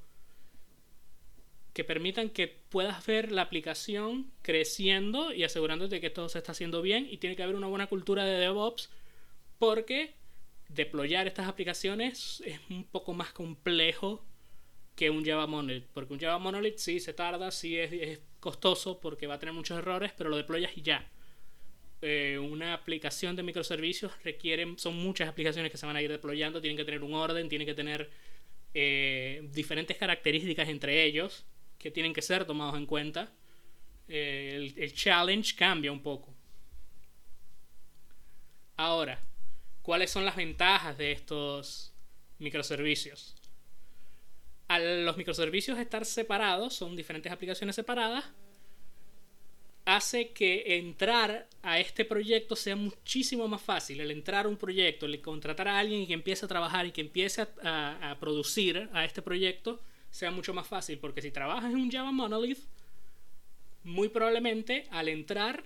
que 1.75 1.85
permitan 1.85 2.31
que 2.31 2.49
puedas 2.49 3.05
ver 3.05 3.31
la 3.31 3.43
aplicación 3.43 4.33
creciendo 4.41 5.35
y 5.35 5.45
asegurándote 5.45 6.01
que 6.01 6.09
todo 6.09 6.31
se 6.31 6.39
está 6.39 6.53
haciendo 6.53 6.81
bien 6.81 7.07
y 7.11 7.19
tiene 7.19 7.37
que 7.37 7.43
haber 7.43 7.57
una 7.57 7.67
buena 7.67 7.89
cultura 7.89 8.25
de 8.25 8.39
DevOps 8.39 8.89
porque 9.59 10.15
deployar 10.75 11.27
estas 11.27 11.49
aplicaciones 11.49 12.43
es 12.47 12.61
un 12.71 12.85
poco 12.85 13.13
más 13.13 13.33
complejo 13.33 14.25
que 14.95 15.11
un 15.11 15.25
Java 15.25 15.47
Monolith 15.47 15.87
porque 15.93 16.13
un 16.13 16.21
Java 16.21 16.39
Monolith 16.39 16.79
sí 16.79 17.01
se 17.01 17.13
tarda, 17.13 17.51
sí 17.51 17.79
es, 17.79 18.21
costoso 18.39 19.01
porque 19.01 19.27
va 19.27 19.35
a 19.35 19.39
tener 19.39 19.55
muchos 19.55 19.79
errores 19.79 20.13
pero 20.17 20.31
lo 20.31 20.37
deployas 20.37 20.77
y 20.77 20.83
ya 20.83 21.07
eh, 22.03 22.39
una 22.39 22.73
aplicación 22.73 23.37
de 23.37 23.43
microservicios 23.43 24.13
requieren, 24.25 24.79
son 24.79 24.97
muchas 24.97 25.29
aplicaciones 25.29 25.71
que 25.71 25.77
se 25.77 25.85
van 25.85 25.97
a 25.97 26.03
ir 26.03 26.11
deployando, 26.11 26.61
tienen 26.61 26.79
que 26.79 26.85
tener 26.85 27.03
un 27.03 27.13
orden, 27.13 27.49
tienen 27.49 27.67
que 27.67 27.75
tener 27.75 28.11
eh, 28.73 29.47
diferentes 29.53 29.97
características 29.97 30.69
entre 30.69 31.05
ellos 31.05 31.45
que 31.79 31.91
tienen 31.91 32.13
que 32.13 32.23
ser 32.23 32.45
tomados 32.45 32.77
en 32.77 32.87
cuenta. 32.87 33.33
Eh, 34.07 34.73
el, 34.77 34.93
challenge 34.93 35.55
cambia 35.57 35.91
un 35.91 36.03
poco. 36.03 36.35
Ahora, 38.77 39.19
¿cuáles 39.91 40.13
son 40.13 40.25
las 40.25 40.37
ventajas 40.37 40.97
de 40.97 41.11
estos 41.11 41.93
microservicios? 42.39 43.35
Al 44.69 45.05
los 45.05 45.17
microservicios 45.17 45.81
estar 45.81 46.05
separados, 46.05 46.77
son 46.77 46.95
diferentes 46.95 47.33
aplicaciones 47.33 47.75
separadas, 47.75 48.25
hace 49.85 50.31
que 50.31 50.77
entrar 50.77 51.49
a 51.65 51.81
este 51.81 52.05
proyecto 52.05 52.55
sea 52.55 52.77
muchísimo 52.77 53.49
más 53.49 53.63
fácil. 53.63 54.01
El 54.01 54.13
entrar 54.13 54.47
a 54.47 54.49
un 54.49 54.57
proyecto, 54.57 55.07
el 55.07 55.21
contratar 55.21 55.67
a 55.67 55.81
alguien 55.81 56.07
que 56.07 56.13
empiece 56.13 56.45
a 56.45 56.49
trabajar 56.49 56.87
y 56.87 56.93
que 56.93 57.01
empiece 57.01 57.49
a, 57.65 58.17
producir 58.21 58.89
a 58.93 59.05
este 59.05 59.23
proyecto 59.23 59.81
sea 60.09 60.31
mucho 60.31 60.55
más 60.55 60.69
fácil. 60.69 61.01
Porque 61.01 61.21
si 61.21 61.33
trabajas 61.33 61.73
en 61.73 61.81
un 61.81 61.91
Java 61.91 62.13
Monolith, 62.13 62.61
muy 63.83 64.09
probablemente 64.09 64.87
al 64.93 65.09
entrar 65.09 65.65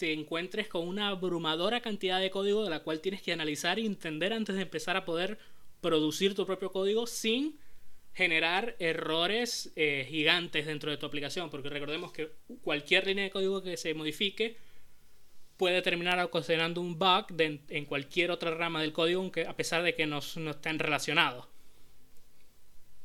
te 0.00 0.14
encuentres 0.14 0.66
con 0.66 0.88
una 0.88 1.08
abrumadora 1.08 1.82
cantidad 1.82 2.18
de 2.20 2.30
código 2.30 2.64
de 2.64 2.70
la 2.70 2.80
cual 2.80 3.00
tienes 3.00 3.20
que 3.20 3.34
analizar 3.34 3.78
y 3.78 3.84
entender 3.84 4.32
antes 4.32 4.56
de 4.56 4.62
empezar 4.62 4.96
a 4.96 5.04
poder 5.04 5.38
producir 5.82 6.34
tu 6.34 6.46
propio 6.46 6.72
código 6.72 7.06
sin 7.06 7.58
generar 8.14 8.76
errores 8.78 9.70
eh, 9.76 10.06
gigantes 10.08 10.64
dentro 10.64 10.90
de 10.90 10.96
tu 10.96 11.04
aplicación, 11.04 11.50
porque 11.50 11.68
recordemos 11.68 12.12
que 12.12 12.30
cualquier 12.62 13.08
línea 13.08 13.24
de 13.24 13.30
código 13.30 13.62
que 13.62 13.76
se 13.76 13.92
modifique 13.92 14.56
puede 15.58 15.82
terminar 15.82 16.18
ocasionando 16.20 16.80
un 16.80 16.98
bug 16.98 17.26
en 17.38 17.84
cualquier 17.84 18.30
otra 18.30 18.52
rama 18.52 18.80
del 18.80 18.94
código, 18.94 19.20
aunque 19.20 19.44
a 19.44 19.54
pesar 19.54 19.82
de 19.82 19.94
que 19.94 20.06
no, 20.06 20.20
no 20.36 20.50
estén 20.52 20.78
relacionados. 20.78 21.46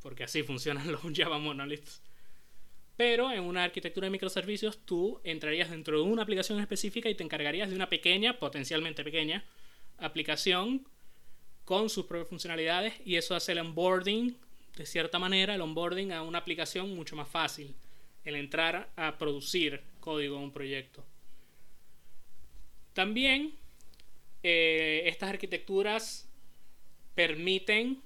Porque 0.02 0.24
así 0.24 0.44
funcionan 0.44 0.90
los 0.94 1.02
Java 1.14 1.40
Monoliths. 1.40 2.02
Pero 2.98 3.32
en 3.32 3.44
una 3.44 3.64
arquitectura 3.64 4.06
de 4.06 4.12
microservicios 4.12 4.80
tú 4.86 5.20
entrarías 5.24 5.70
dentro 5.70 5.98
de 5.98 6.04
una 6.04 6.24
aplicación 6.24 6.60
específica 6.60 7.10
y 7.10 7.16
te 7.16 7.24
encargarías 7.24 7.70
de 7.70 7.76
una 7.76 7.90
pequeña, 7.90 8.40
potencialmente 8.40 9.04
pequeña, 9.04 9.44
aplicación 9.98 10.88
con 11.66 11.90
sus 11.90 12.06
propias 12.06 12.30
funcionalidades 12.30 12.94
y 13.06 13.16
eso 13.16 13.36
hace 13.36 13.52
el 13.52 13.60
onboarding 13.60 14.38
de 14.76 14.86
cierta 14.86 15.20
manera 15.20 15.56
el 15.56 15.62
onboarding 15.62 16.12
a 16.12 16.22
una 16.22 16.40
aplicación 16.40 16.94
mucho 16.96 17.16
más 17.16 17.30
fácil, 17.30 17.74
el 18.24 18.36
entrar 18.36 18.90
a 18.96 19.18
producir 19.18 19.82
código 20.00 20.38
en 20.38 20.44
un 20.44 20.52
proyecto. 20.52 21.04
También 22.94 23.54
eh, 24.44 25.04
estas 25.06 25.30
arquitecturas 25.30 26.30
permiten 27.14 28.02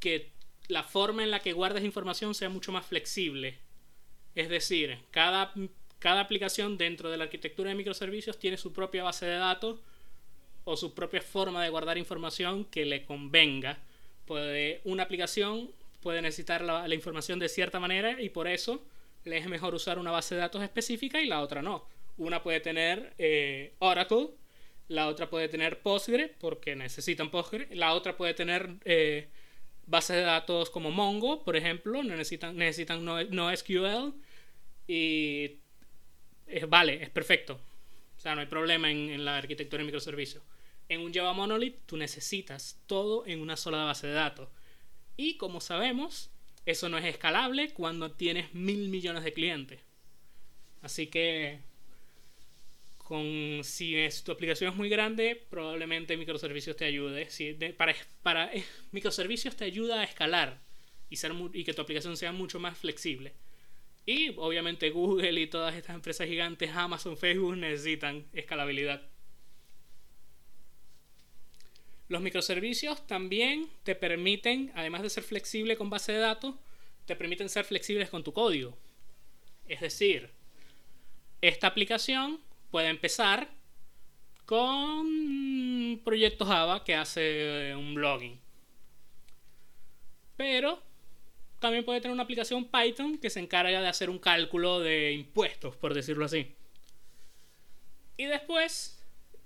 que 0.00 0.32
la 0.68 0.82
forma 0.82 1.22
en 1.22 1.30
la 1.30 1.40
que 1.40 1.52
guardes 1.52 1.84
información 1.84 2.34
sea 2.34 2.48
mucho 2.48 2.72
más 2.72 2.86
flexible. 2.86 3.58
Es 4.38 4.48
decir, 4.48 4.96
cada, 5.10 5.52
cada 5.98 6.20
aplicación 6.20 6.78
dentro 6.78 7.10
de 7.10 7.16
la 7.16 7.24
arquitectura 7.24 7.70
de 7.70 7.74
microservicios 7.74 8.38
tiene 8.38 8.56
su 8.56 8.72
propia 8.72 9.02
base 9.02 9.26
de 9.26 9.34
datos 9.34 9.80
o 10.62 10.76
su 10.76 10.94
propia 10.94 11.20
forma 11.20 11.64
de 11.64 11.70
guardar 11.70 11.98
información 11.98 12.64
que 12.64 12.84
le 12.84 13.04
convenga. 13.04 13.78
Puede, 14.26 14.80
una 14.84 15.02
aplicación 15.02 15.72
puede 16.00 16.22
necesitar 16.22 16.62
la, 16.62 16.94
información 16.94 17.40
de 17.40 17.48
cierta 17.48 17.80
manera 17.80 18.22
y 18.22 18.28
por 18.28 18.46
eso 18.46 18.80
le 19.24 19.38
es 19.38 19.48
mejor 19.48 19.74
usar 19.74 19.98
una 19.98 20.12
base 20.12 20.36
de 20.36 20.42
datos 20.42 20.62
específica 20.62 21.20
y 21.20 21.26
la 21.26 21.40
otra 21.40 21.60
no. 21.60 21.84
Una 22.16 22.40
puede 22.40 22.60
tener 22.60 23.14
eh, 23.18 23.72
Oracle, 23.80 24.28
la 24.86 25.08
otra 25.08 25.28
puede 25.28 25.48
tener 25.48 25.80
Postgre 25.80 26.28
porque 26.28 26.76
necesitan 26.76 27.32
Postgre, 27.32 27.74
la 27.74 27.92
otra 27.92 28.16
puede 28.16 28.34
tener 28.34 28.76
eh, 28.84 29.26
bases 29.88 30.14
de 30.14 30.22
datos 30.22 30.70
como 30.70 30.92
Mongo, 30.92 31.42
por 31.42 31.56
ejemplo, 31.56 32.04
necesitan, 32.04 32.56
necesitan 32.56 33.04
no, 33.04 33.50
Y 34.88 35.58
vale, 36.66 37.02
es 37.02 37.10
perfecto. 37.10 37.60
O 38.16 38.20
sea, 38.20 38.34
no 38.34 38.40
hay 38.40 38.46
problema 38.46 38.90
en, 38.90 39.24
la 39.24 39.36
arquitectura 39.36 39.80
de 39.80 39.86
microservicios. 39.86 40.42
En 40.88 41.02
un 41.02 41.12
Java 41.12 41.34
Monolith 41.34 41.76
tú 41.86 41.96
necesitas 41.96 42.80
todo 42.86 43.26
en 43.26 43.40
una 43.40 43.56
sola 43.56 43.84
base 43.84 44.06
de 44.06 44.14
datos. 44.14 44.48
Y 45.16 45.36
como 45.36 45.60
sabemos, 45.60 46.30
eso 46.64 46.88
no 46.88 46.96
es 46.98 47.04
escalable 47.04 47.72
cuando 47.74 48.10
tienes 48.10 48.54
mil 48.54 48.88
millones 48.88 49.22
de 49.22 49.32
clientes. 49.34 49.80
Así 50.80 51.08
que 51.08 51.60
con, 52.96 53.60
si 53.62 53.94
tu 54.24 54.32
aplicación 54.32 54.70
es 54.70 54.76
muy 54.76 54.88
grande, 54.88 55.46
probablemente 55.50 56.16
microservicios 56.16 56.76
te 56.76 56.86
ayude. 56.86 57.28
Para 57.76 57.94
para 58.22 58.50
microservicios 58.92 59.54
te 59.54 59.64
ayuda 59.64 60.00
a 60.00 60.04
escalar 60.04 60.60
y, 61.10 61.16
ser, 61.16 61.32
y 61.52 61.64
que 61.64 61.74
tu 61.74 61.82
aplicación 61.82 62.16
sea 62.16 62.32
mucho 62.32 62.58
más 62.58 62.78
flexible. 62.78 63.34
Y 64.08 64.32
obviamente 64.38 64.88
Google 64.88 65.38
y 65.38 65.48
todas 65.48 65.74
estas 65.74 65.94
empresas 65.94 66.26
gigantes, 66.26 66.70
Amazon, 66.74 67.18
Facebook, 67.18 67.58
necesitan 67.58 68.24
escalabilidad. 68.32 69.02
Los 72.08 72.22
microservicios 72.22 73.06
también 73.06 73.68
te 73.82 73.94
permiten, 73.94 74.72
además 74.74 75.02
de 75.02 75.10
ser 75.10 75.24
flexible 75.24 75.76
con 75.76 75.90
base 75.90 76.12
de 76.12 76.20
datos, 76.20 76.54
te 77.04 77.16
permiten 77.16 77.50
ser 77.50 77.66
flexibles 77.66 78.08
con 78.08 78.24
tu 78.24 78.32
código. 78.32 78.78
Es 79.66 79.82
decir, 79.82 80.30
esta 81.42 81.66
aplicación 81.66 82.40
puede 82.70 82.88
empezar 82.88 83.50
con 84.46 86.00
proyecto 86.02 86.46
Java 86.46 86.82
que 86.82 86.94
hace 86.94 87.74
un 87.76 87.92
blogging. 87.94 88.40
Pero 90.38 90.87
también 91.58 91.84
puede 91.84 92.00
tener 92.00 92.12
una 92.12 92.22
aplicación 92.22 92.66
Python 92.66 93.18
que 93.18 93.30
se 93.30 93.40
encarga 93.40 93.80
de 93.80 93.88
hacer 93.88 94.10
un 94.10 94.18
cálculo 94.18 94.80
de 94.80 95.12
impuestos, 95.12 95.76
por 95.76 95.94
decirlo 95.94 96.24
así. 96.24 96.54
Y 98.16 98.26
después 98.26 98.98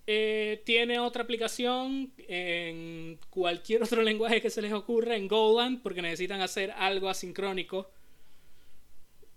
eh, 0.06 0.62
tiene 0.64 0.98
otra 0.98 1.22
aplicación 1.22 2.12
en 2.28 3.18
cualquier 3.30 3.82
otro 3.84 4.02
lenguaje 4.02 4.40
que 4.40 4.50
se 4.50 4.62
les 4.62 4.72
ocurra, 4.72 5.16
en 5.16 5.28
Golang, 5.28 5.80
porque 5.82 6.02
necesitan 6.02 6.40
hacer 6.40 6.70
algo 6.72 7.08
asincrónico. 7.08 7.90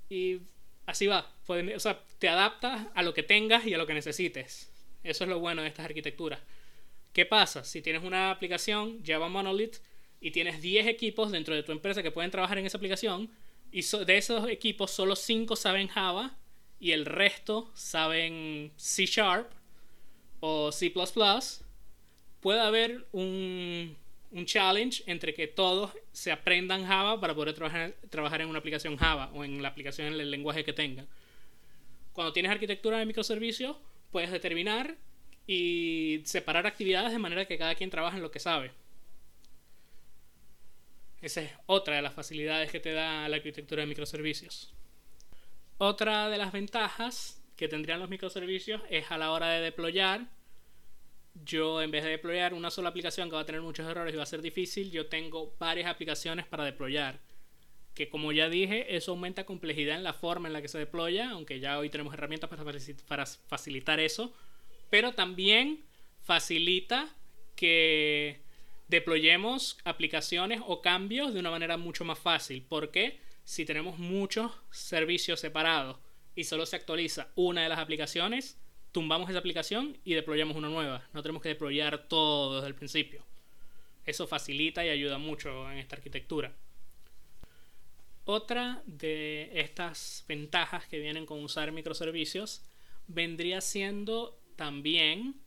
Y 0.09 0.39
así 0.85 1.07
va. 1.07 1.31
o 1.47 1.79
sea, 1.79 2.01
te 2.19 2.29
adaptas 2.29 2.87
a 2.93 3.03
lo 3.03 3.13
que 3.13 3.23
tengas 3.23 3.65
y 3.65 3.73
a 3.73 3.77
lo 3.77 3.87
que 3.87 3.93
necesites. 3.93 4.71
Eso 5.03 5.23
es 5.23 5.29
lo 5.29 5.39
bueno 5.39 5.61
de 5.61 5.67
estas 5.67 5.85
arquitecturas. 5.85 6.39
¿Qué 7.13 7.25
pasa? 7.25 7.63
Si 7.63 7.81
tienes 7.81 8.03
una 8.03 8.31
aplicación 8.31 9.01
Java 9.05 9.29
Monolith 9.29 9.77
y 10.21 10.31
tienes 10.31 10.61
10 10.61 10.87
equipos 10.87 11.31
dentro 11.31 11.55
de 11.55 11.63
tu 11.63 11.71
empresa 11.71 12.03
que 12.03 12.11
pueden 12.11 12.31
trabajar 12.31 12.57
en 12.57 12.65
esa 12.65 12.77
aplicación, 12.77 13.29
y 13.71 13.81
de 13.81 14.17
esos 14.17 14.47
equipos 14.47 14.91
solo 14.91 15.15
5 15.15 15.55
saben 15.55 15.87
Java 15.87 16.37
y 16.79 16.91
el 16.91 17.05
resto 17.05 17.71
saben 17.73 18.71
C 18.77 19.05
Sharp, 19.05 19.51
o 20.39 20.71
C++, 20.71 20.93
puede 22.39 22.59
haber 22.59 23.07
un, 23.11 23.97
un 24.31 24.45
challenge 24.45 25.03
entre 25.07 25.33
que 25.33 25.47
todos 25.47 25.91
se 26.11 26.31
aprendan 26.31 26.85
Java 26.85 27.19
para 27.19 27.33
poder 27.33 27.53
trabajar, 27.53 27.95
trabajar 28.09 28.41
en 28.41 28.49
una 28.49 28.59
aplicación 28.59 28.97
Java 28.97 29.31
o 29.33 29.43
en 29.43 29.61
la 29.61 29.69
aplicación 29.69 30.07
en 30.07 30.19
el 30.19 30.29
lenguaje 30.29 30.63
que 30.63 30.73
tengan. 30.73 31.07
Cuando 32.13 32.31
tienes 32.31 32.51
arquitectura 32.51 32.99
de 32.99 33.05
microservicios, 33.05 33.77
puedes 34.11 34.31
determinar 34.31 34.95
y 35.47 36.21
separar 36.25 36.65
actividades 36.65 37.11
de 37.11 37.19
manera 37.19 37.45
que 37.45 37.57
cada 37.57 37.75
quien 37.75 37.89
trabaje 37.89 38.17
en 38.17 38.23
lo 38.23 38.31
que 38.31 38.39
sabe. 38.39 38.71
Esa 41.25 41.41
es 41.41 41.51
otra 41.65 41.95
de 41.95 42.03
las 42.03 42.13
facilidades 42.13 42.71
que 42.71 42.79
te 42.79 42.93
da 42.93 43.27
la 43.27 43.37
arquitectura 43.37 43.81
de 43.81 43.87
microservicios. 43.87 44.71
Otra 45.79 46.29
de 46.29 46.37
las 46.37 46.51
ventajas 46.51 47.41
que 47.55 47.67
tendrían 47.67 47.99
los 47.99 48.09
microservicios 48.09 48.79
es 48.91 49.09
a 49.09 49.17
la 49.17 49.31
hora 49.31 49.49
de 49.49 49.61
deployar 49.61 50.27
yo 51.43 51.81
en 51.81 51.89
vez 51.89 52.03
de 52.03 52.11
deployar 52.11 52.53
una 52.53 52.69
sola 52.69 52.89
aplicación 52.89 53.27
que 53.27 53.35
va 53.35 53.41
a 53.41 53.45
tener 53.45 53.61
muchos 53.61 53.89
errores 53.89 54.13
y 54.13 54.17
va 54.17 54.21
a 54.21 54.27
ser 54.27 54.43
difícil, 54.43 54.91
yo 54.91 55.07
tengo 55.07 55.55
varias 55.57 55.89
aplicaciones 55.89 56.45
para 56.45 56.63
deployar. 56.63 57.19
Que 57.95 58.07
como 58.07 58.31
ya 58.31 58.47
dije, 58.47 58.95
eso 58.95 59.13
aumenta 59.13 59.47
complejidad 59.47 59.97
en 59.97 60.03
la 60.03 60.13
forma 60.13 60.47
en 60.47 60.53
la 60.53 60.61
que 60.61 60.67
se 60.67 60.77
deploya, 60.77 61.31
aunque 61.31 61.59
ya 61.59 61.79
hoy 61.79 61.89
tenemos 61.89 62.13
herramientas 62.13 62.51
para 63.07 63.25
facilitar 63.25 63.99
eso. 63.99 64.31
Pero 64.91 65.13
también 65.13 65.83
facilita 66.21 67.09
que 67.55 68.44
deployemos 68.87 69.77
aplicaciones 69.83 70.61
o 70.65 70.81
cambios 70.81 71.33
de 71.33 71.39
una 71.39 71.51
manera 71.51 71.77
mucho 71.77 72.05
más 72.05 72.19
fácil. 72.19 72.65
Porque 72.67 73.19
si 73.43 73.65
tenemos 73.65 73.97
muchos 73.97 74.51
servicios 74.71 75.39
separados 75.39 75.97
y 76.35 76.43
solo 76.43 76.65
se 76.65 76.75
actualiza 76.75 77.29
una 77.35 77.63
de 77.63 77.69
las 77.69 77.79
aplicaciones, 77.79 78.59
tumbamos 78.91 79.29
esa 79.29 79.39
aplicación 79.39 79.97
y 80.03 80.13
deployamos 80.13 80.55
una 80.55 80.69
nueva. 80.69 81.07
No 81.13 81.21
tenemos 81.21 81.41
que 81.41 81.49
deployar 81.49 82.07
todo 82.07 82.55
desde 82.55 82.67
el 82.67 82.75
principio. 82.75 83.25
Eso 84.05 84.27
facilita 84.27 84.85
y 84.85 84.89
ayuda 84.89 85.17
mucho 85.17 85.69
en 85.71 85.79
esta 85.79 85.95
arquitectura. 85.95 86.55
Otra 88.23 88.81
de 88.85 89.51
estas 89.53 90.25
ventajas 90.27 90.87
que 90.87 90.99
vienen 90.99 91.25
con 91.25 91.43
usar 91.43 91.71
microservicios 91.71 92.63
vendría 93.07 93.61
siendo 93.61 94.39
también 94.55 95.44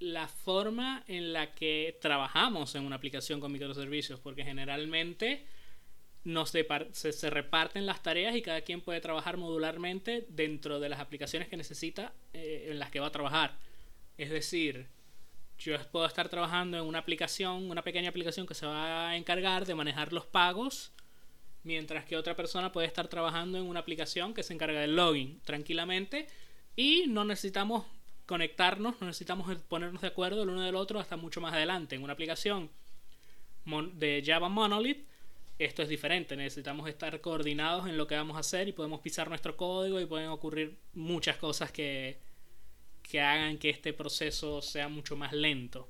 la 0.00 0.28
forma 0.28 1.04
en 1.08 1.32
la 1.32 1.54
que 1.54 1.98
trabajamos 2.00 2.74
en 2.74 2.84
una 2.84 2.96
aplicación 2.96 3.40
con 3.40 3.52
microservicios, 3.52 4.20
porque 4.20 4.44
generalmente 4.44 5.44
se, 6.44 7.30
reparten 7.30 7.86
las 7.86 8.02
tareas 8.02 8.36
y 8.36 8.42
cada 8.42 8.60
quien 8.60 8.80
puede 8.80 9.00
trabajar 9.00 9.36
modularmente 9.36 10.26
dentro 10.28 10.78
de 10.78 10.88
las 10.88 11.00
aplicaciones 11.00 11.48
que 11.48 11.56
necesita 11.56 12.12
eh, 12.32 12.68
en 12.70 12.78
las 12.78 12.90
que 12.90 13.00
va 13.00 13.06
a 13.06 13.12
trabajar. 13.12 13.58
Es 14.16 14.30
decir, 14.30 14.86
yo 15.58 15.76
puedo 15.90 16.06
estar 16.06 16.28
trabajando 16.28 16.76
en 16.78 16.84
una 16.84 16.98
aplicación, 16.98 17.70
una 17.70 17.82
pequeña 17.82 18.10
aplicación 18.10 18.46
que 18.46 18.54
se 18.54 18.66
va 18.66 19.10
a 19.10 19.16
encargar 19.16 19.66
de 19.66 19.74
manejar 19.74 20.12
los 20.12 20.26
pagos, 20.26 20.92
mientras 21.64 22.04
que 22.04 22.16
otra 22.16 22.36
persona 22.36 22.72
puede 22.72 22.86
estar 22.86 23.08
trabajando 23.08 23.58
en 23.58 23.64
una 23.64 23.80
aplicación 23.80 24.34
que 24.34 24.42
se 24.42 24.54
encarga 24.54 24.80
del 24.80 24.96
login 24.96 25.40
tranquilamente 25.44 26.28
y 26.76 27.06
no 27.08 27.24
necesitamos 27.24 27.84
conectarnos, 28.28 29.00
no 29.00 29.06
necesitamos 29.06 29.56
ponernos 29.68 30.02
de 30.02 30.08
acuerdo 30.08 30.42
el 30.42 30.50
uno 30.50 30.62
del 30.62 30.76
otro 30.76 31.00
hasta 31.00 31.16
mucho 31.16 31.40
más 31.40 31.54
adelante. 31.54 31.96
En 31.96 32.02
una 32.02 32.12
aplicación 32.12 32.70
de 33.94 34.22
Java 34.24 34.50
Monolith 34.50 35.08
esto 35.58 35.82
es 35.82 35.88
diferente, 35.88 36.36
necesitamos 36.36 36.88
estar 36.88 37.20
coordinados 37.20 37.88
en 37.88 37.96
lo 37.96 38.06
que 38.06 38.14
vamos 38.14 38.36
a 38.36 38.40
hacer 38.40 38.68
y 38.68 38.72
podemos 38.72 39.00
pisar 39.00 39.28
nuestro 39.28 39.56
código 39.56 40.00
y 40.00 40.06
pueden 40.06 40.28
ocurrir 40.28 40.78
muchas 40.92 41.36
cosas 41.36 41.72
que, 41.72 42.20
que 43.02 43.20
hagan 43.20 43.58
que 43.58 43.70
este 43.70 43.92
proceso 43.92 44.62
sea 44.62 44.88
mucho 44.88 45.16
más 45.16 45.32
lento. 45.32 45.88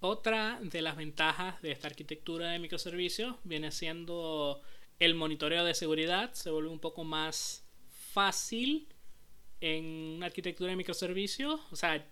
Otra 0.00 0.58
de 0.62 0.82
las 0.82 0.96
ventajas 0.96 1.62
de 1.62 1.70
esta 1.70 1.86
arquitectura 1.86 2.50
de 2.50 2.58
microservicios 2.58 3.36
viene 3.44 3.70
siendo 3.70 4.60
el 4.98 5.14
monitoreo 5.14 5.64
de 5.64 5.74
seguridad, 5.74 6.32
se 6.32 6.50
vuelve 6.50 6.70
un 6.70 6.80
poco 6.80 7.04
más 7.04 7.64
fácil 8.12 8.88
en 9.64 10.16
una 10.16 10.26
arquitectura 10.26 10.70
de 10.70 10.76
microservicios, 10.76 11.58
o 11.70 11.76
sea, 11.76 12.06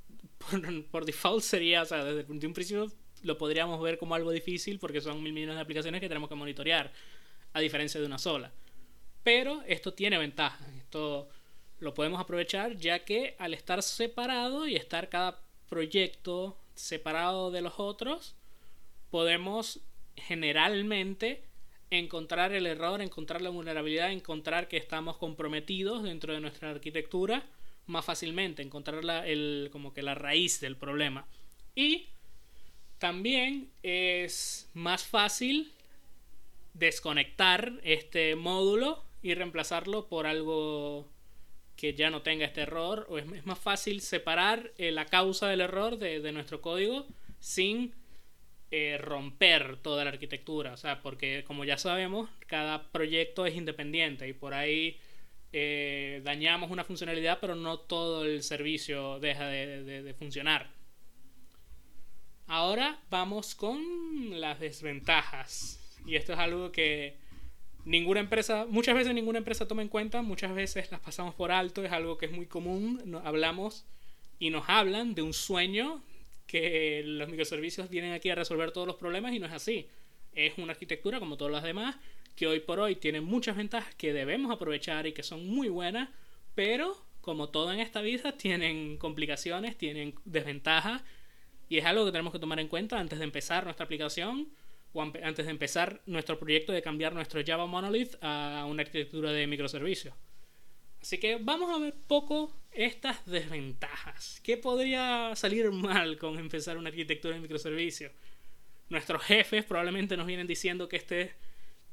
por, 0.38 0.84
por 0.86 1.04
default 1.06 1.42
sería, 1.42 1.82
o 1.82 1.86
sea, 1.86 2.04
desde 2.04 2.30
un 2.30 2.52
principio 2.52 2.92
lo 3.22 3.38
podríamos 3.38 3.80
ver 3.80 3.98
como 3.98 4.14
algo 4.14 4.30
difícil 4.30 4.78
porque 4.78 5.00
son 5.00 5.22
mil 5.22 5.32
millones 5.32 5.56
de 5.56 5.62
aplicaciones 5.62 6.00
que 6.00 6.08
tenemos 6.08 6.28
que 6.28 6.34
monitorear, 6.34 6.92
a 7.54 7.60
diferencia 7.60 7.98
de 7.98 8.06
una 8.06 8.18
sola. 8.18 8.52
Pero 9.22 9.62
esto 9.66 9.94
tiene 9.94 10.18
ventajas, 10.18 10.68
esto 10.76 11.30
lo 11.80 11.94
podemos 11.94 12.20
aprovechar 12.20 12.76
ya 12.76 13.04
que 13.04 13.36
al 13.38 13.54
estar 13.54 13.82
separado 13.82 14.66
y 14.66 14.76
estar 14.76 15.08
cada 15.08 15.40
proyecto 15.68 16.58
separado 16.74 17.50
de 17.50 17.62
los 17.62 17.74
otros, 17.78 18.36
podemos 19.10 19.80
generalmente 20.14 21.47
encontrar 21.90 22.52
el 22.52 22.66
error, 22.66 23.00
encontrar 23.00 23.42
la 23.42 23.50
vulnerabilidad, 23.50 24.10
encontrar 24.12 24.68
que 24.68 24.76
estamos 24.76 25.16
comprometidos 25.16 26.02
dentro 26.02 26.32
de 26.32 26.40
nuestra 26.40 26.70
arquitectura 26.70 27.46
más 27.86 28.04
fácilmente, 28.04 28.62
encontrar 28.62 29.04
la, 29.04 29.26
el, 29.26 29.70
como 29.72 29.94
que 29.94 30.02
la 30.02 30.14
raíz 30.14 30.60
del 30.60 30.76
problema. 30.76 31.26
Y 31.74 32.06
también 32.98 33.70
es 33.82 34.68
más 34.74 35.04
fácil 35.04 35.72
desconectar 36.74 37.72
este 37.82 38.36
módulo 38.36 39.04
y 39.22 39.34
reemplazarlo 39.34 40.06
por 40.06 40.26
algo 40.26 41.08
que 41.76 41.94
ya 41.94 42.10
no 42.10 42.22
tenga 42.22 42.44
este 42.44 42.62
error. 42.62 43.06
O 43.08 43.18
es, 43.18 43.46
más 43.46 43.58
fácil 43.58 44.00
separar 44.00 44.72
eh, 44.78 44.90
la 44.90 45.06
causa 45.06 45.48
del 45.48 45.60
error 45.60 45.96
de, 45.98 46.32
nuestro 46.32 46.60
código 46.60 47.06
sin 47.40 47.94
eh, 48.70 48.98
romper 48.98 49.76
toda 49.76 50.04
la 50.04 50.10
arquitectura. 50.10 50.72
O 50.72 50.76
sea, 50.76 51.02
porque 51.02 51.44
como 51.46 51.64
ya 51.64 51.78
sabemos, 51.78 52.30
cada 52.46 52.90
proyecto 52.90 53.46
es 53.46 53.54
independiente 53.54 54.28
y 54.28 54.32
por 54.32 54.54
ahí 54.54 54.98
eh, 55.52 56.20
dañamos 56.24 56.70
una 56.70 56.84
funcionalidad, 56.84 57.38
pero 57.40 57.54
no 57.54 57.78
todo 57.78 58.24
el 58.24 58.42
servicio 58.42 59.18
deja 59.20 59.46
de 59.46 60.14
funcionar. 60.18 60.70
Ahora 62.48 62.98
vamos 63.10 63.54
con 63.54 64.40
las 64.40 64.58
desventajas. 64.58 65.78
Y 66.06 66.16
esto 66.16 66.32
es 66.32 66.38
algo 66.38 66.72
que 66.72 67.18
ninguna 67.84 68.20
empresa, 68.20 68.66
muchas 68.68 68.94
veces 68.94 69.14
ninguna 69.14 69.38
empresa 69.38 69.68
toma 69.68 69.82
en 69.82 69.88
cuenta, 69.88 70.22
muchas 70.22 70.54
veces 70.54 70.90
las 70.90 71.00
pasamos 71.00 71.34
por 71.34 71.52
alto, 71.52 71.84
es 71.84 71.92
algo 71.92 72.16
que 72.16 72.24
es 72.24 72.32
muy 72.32 72.46
común, 72.46 73.02
nos 73.04 73.24
hablamos 73.26 73.84
y 74.38 74.48
nos 74.48 74.66
hablan 74.68 75.14
de 75.14 75.20
un 75.20 75.34
sueño 75.34 76.02
que 76.48 77.02
los 77.04 77.28
microservicios 77.28 77.88
vienen 77.88 78.12
aquí 78.12 78.30
a 78.30 78.34
resolver 78.34 78.72
todos 78.72 78.86
los 78.86 78.96
problemas 78.96 79.32
y 79.34 79.38
no 79.38 79.46
es 79.46 79.52
así. 79.52 79.86
Es 80.34 80.58
una 80.58 80.72
arquitectura 80.72 81.20
como 81.20 81.36
todas 81.36 81.52
las 81.52 81.62
demás 81.62 81.96
que 82.34 82.46
hoy 82.46 82.60
por 82.60 82.80
hoy 82.80 82.96
tiene 82.96 83.20
muchas 83.20 83.56
ventajas 83.56 83.94
que 83.96 84.12
debemos 84.12 84.50
aprovechar 84.50 85.06
y 85.06 85.12
que 85.12 85.22
son 85.22 85.46
muy 85.46 85.68
buenas, 85.68 86.08
pero 86.54 86.96
como 87.20 87.50
todo 87.50 87.72
en 87.72 87.80
esta 87.80 88.00
vida 88.00 88.32
tienen 88.38 88.96
complicaciones, 88.96 89.76
tienen 89.76 90.14
desventajas 90.24 91.02
y 91.68 91.76
es 91.78 91.84
algo 91.84 92.06
que 92.06 92.12
tenemos 92.12 92.32
que 92.32 92.38
tomar 92.38 92.58
en 92.60 92.68
cuenta 92.68 92.98
antes 92.98 93.18
de 93.18 93.24
empezar 93.24 93.64
nuestra 93.64 93.84
aplicación 93.84 94.48
o 94.94 95.02
antes 95.02 95.44
de 95.44 95.50
empezar 95.50 96.00
nuestro 96.06 96.38
proyecto 96.38 96.72
de 96.72 96.80
cambiar 96.80 97.12
nuestro 97.12 97.42
Java 97.46 97.66
Monolith 97.66 98.14
a 98.22 98.64
una 98.66 98.82
arquitectura 98.82 99.32
de 99.32 99.46
microservicios. 99.46 100.14
Así 101.00 101.18
que 101.18 101.36
vamos 101.36 101.70
a 101.70 101.78
ver 101.78 101.94
poco 102.06 102.52
estas 102.72 103.24
desventajas. 103.26 104.40
¿Qué 104.42 104.56
podría 104.56 105.34
salir 105.36 105.70
mal 105.70 106.18
con 106.18 106.38
empezar 106.38 106.76
una 106.76 106.88
arquitectura 106.88 107.34
de 107.34 107.40
microservicios? 107.40 108.12
Nuestros 108.88 109.22
jefes 109.22 109.64
probablemente 109.64 110.16
nos 110.16 110.26
vienen 110.26 110.46
diciendo 110.46 110.88
que 110.88 110.96
este 110.96 111.20
es 111.20 111.30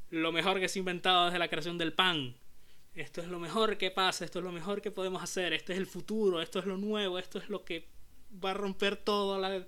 lo 0.09 0.31
mejor 0.31 0.59
que 0.59 0.69
se 0.69 0.79
ha 0.79 0.81
inventado 0.81 1.25
desde 1.25 1.39
la 1.39 1.49
creación 1.49 1.77
del 1.77 1.93
pan. 1.93 2.35
Esto 2.93 3.21
es 3.21 3.27
lo 3.27 3.39
mejor 3.39 3.77
que 3.77 3.91
pasa, 3.91 4.23
esto 4.23 4.39
es 4.39 4.45
lo 4.45 4.53
mejor 4.53 4.81
que 4.81 4.91
podemos 4.91 5.21
hacer, 5.21 5.51
este 5.51 5.73
es 5.73 5.79
el 5.79 5.85
futuro, 5.85 6.41
esto 6.41 6.59
es 6.59 6.65
lo 6.65 6.77
nuevo, 6.77 7.19
esto 7.19 7.39
es 7.39 7.49
lo 7.49 7.65
que 7.65 7.87
va 8.43 8.51
a 8.51 8.53
romper 8.53 8.95
todo, 8.95 9.65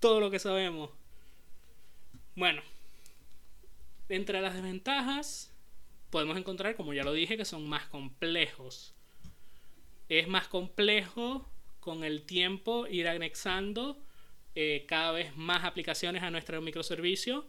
todo 0.00 0.18
lo 0.18 0.30
que 0.30 0.40
sabemos. 0.40 0.90
Bueno, 2.34 2.62
entre 4.08 4.40
las 4.40 4.54
desventajas 4.54 5.51
podemos 6.12 6.36
encontrar, 6.36 6.76
como 6.76 6.92
ya 6.92 7.02
lo 7.02 7.14
dije, 7.14 7.38
que 7.38 7.46
son 7.46 7.66
más 7.66 7.86
complejos. 7.86 8.94
Es 10.10 10.28
más 10.28 10.46
complejo 10.46 11.50
con 11.80 12.04
el 12.04 12.22
tiempo 12.24 12.86
ir 12.86 13.08
anexando 13.08 13.98
eh, 14.54 14.84
cada 14.86 15.12
vez 15.12 15.34
más 15.36 15.64
aplicaciones 15.64 16.22
a 16.22 16.30
nuestro 16.30 16.60
microservicio. 16.60 17.46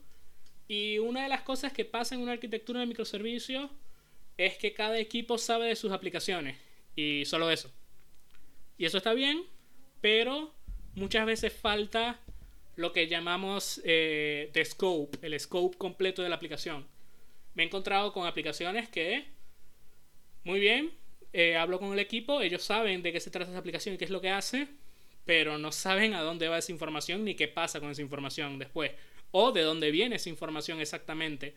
Y 0.70 0.98
una 1.00 1.24
de 1.24 1.30
las 1.30 1.42
cosas 1.42 1.74
que 1.74 1.84
pasa 1.84 2.16
en 2.16 2.22
una 2.22 2.32
arquitectura 2.32 2.80
de 2.80 2.86
microservicio 2.86 3.70
es 4.38 4.58
que 4.58 4.74
cada 4.74 4.98
equipo 4.98 5.38
sabe 5.38 5.68
de 5.68 5.76
sus 5.76 5.92
aplicaciones. 5.92 6.58
Y 6.96 7.26
solo 7.26 7.52
eso. 7.52 7.70
Y 8.78 8.86
eso 8.86 8.98
está 8.98 9.14
bien, 9.14 9.44
pero 10.00 10.54
muchas 10.96 11.26
veces 11.26 11.52
falta 11.52 12.22
lo 12.78 12.94
que 12.94 13.08
llamamos 13.10 13.82
eh, 13.84 14.52
scope, 14.64 15.20
el 15.22 15.38
scope 15.38 15.78
completo 15.78 16.24
de 16.24 16.30
la 16.30 16.36
aplicación. 16.36 16.93
Me 17.54 17.64
he 17.64 17.66
encontrado 17.66 18.14
con 18.14 18.26
aplicaciones 18.26 18.90
que, 18.90 19.26
muy 20.44 20.60
bien, 20.60 20.92
eh, 21.34 21.56
hablo 21.58 21.80
con 21.80 21.94
el 21.94 22.00
equipo, 22.00 22.42
ellos 22.42 22.64
saben 22.64 23.02
de 23.02 23.12
qué 23.12 23.20
se 23.20 23.32
trata 23.32 23.52
esa 23.52 23.60
aplicación 23.60 23.96
y 23.96 23.98
qué 23.98 24.06
es 24.06 24.12
lo 24.12 24.22
que 24.22 24.30
hace, 24.30 24.68
pero 25.26 25.58
no 25.58 25.72
saben 25.72 26.14
a 26.14 26.22
dónde 26.22 26.48
va 26.48 26.58
esa 26.58 26.72
información 26.72 27.24
ni 27.24 27.36
qué 27.36 27.48
pasa 27.48 27.80
con 27.80 27.90
esa 27.92 28.02
información 28.02 28.60
después, 28.60 28.92
o 29.32 29.52
de 29.52 29.62
dónde 29.62 29.92
viene 29.92 30.18
esa 30.18 30.30
información 30.30 30.80
exactamente. 30.80 31.56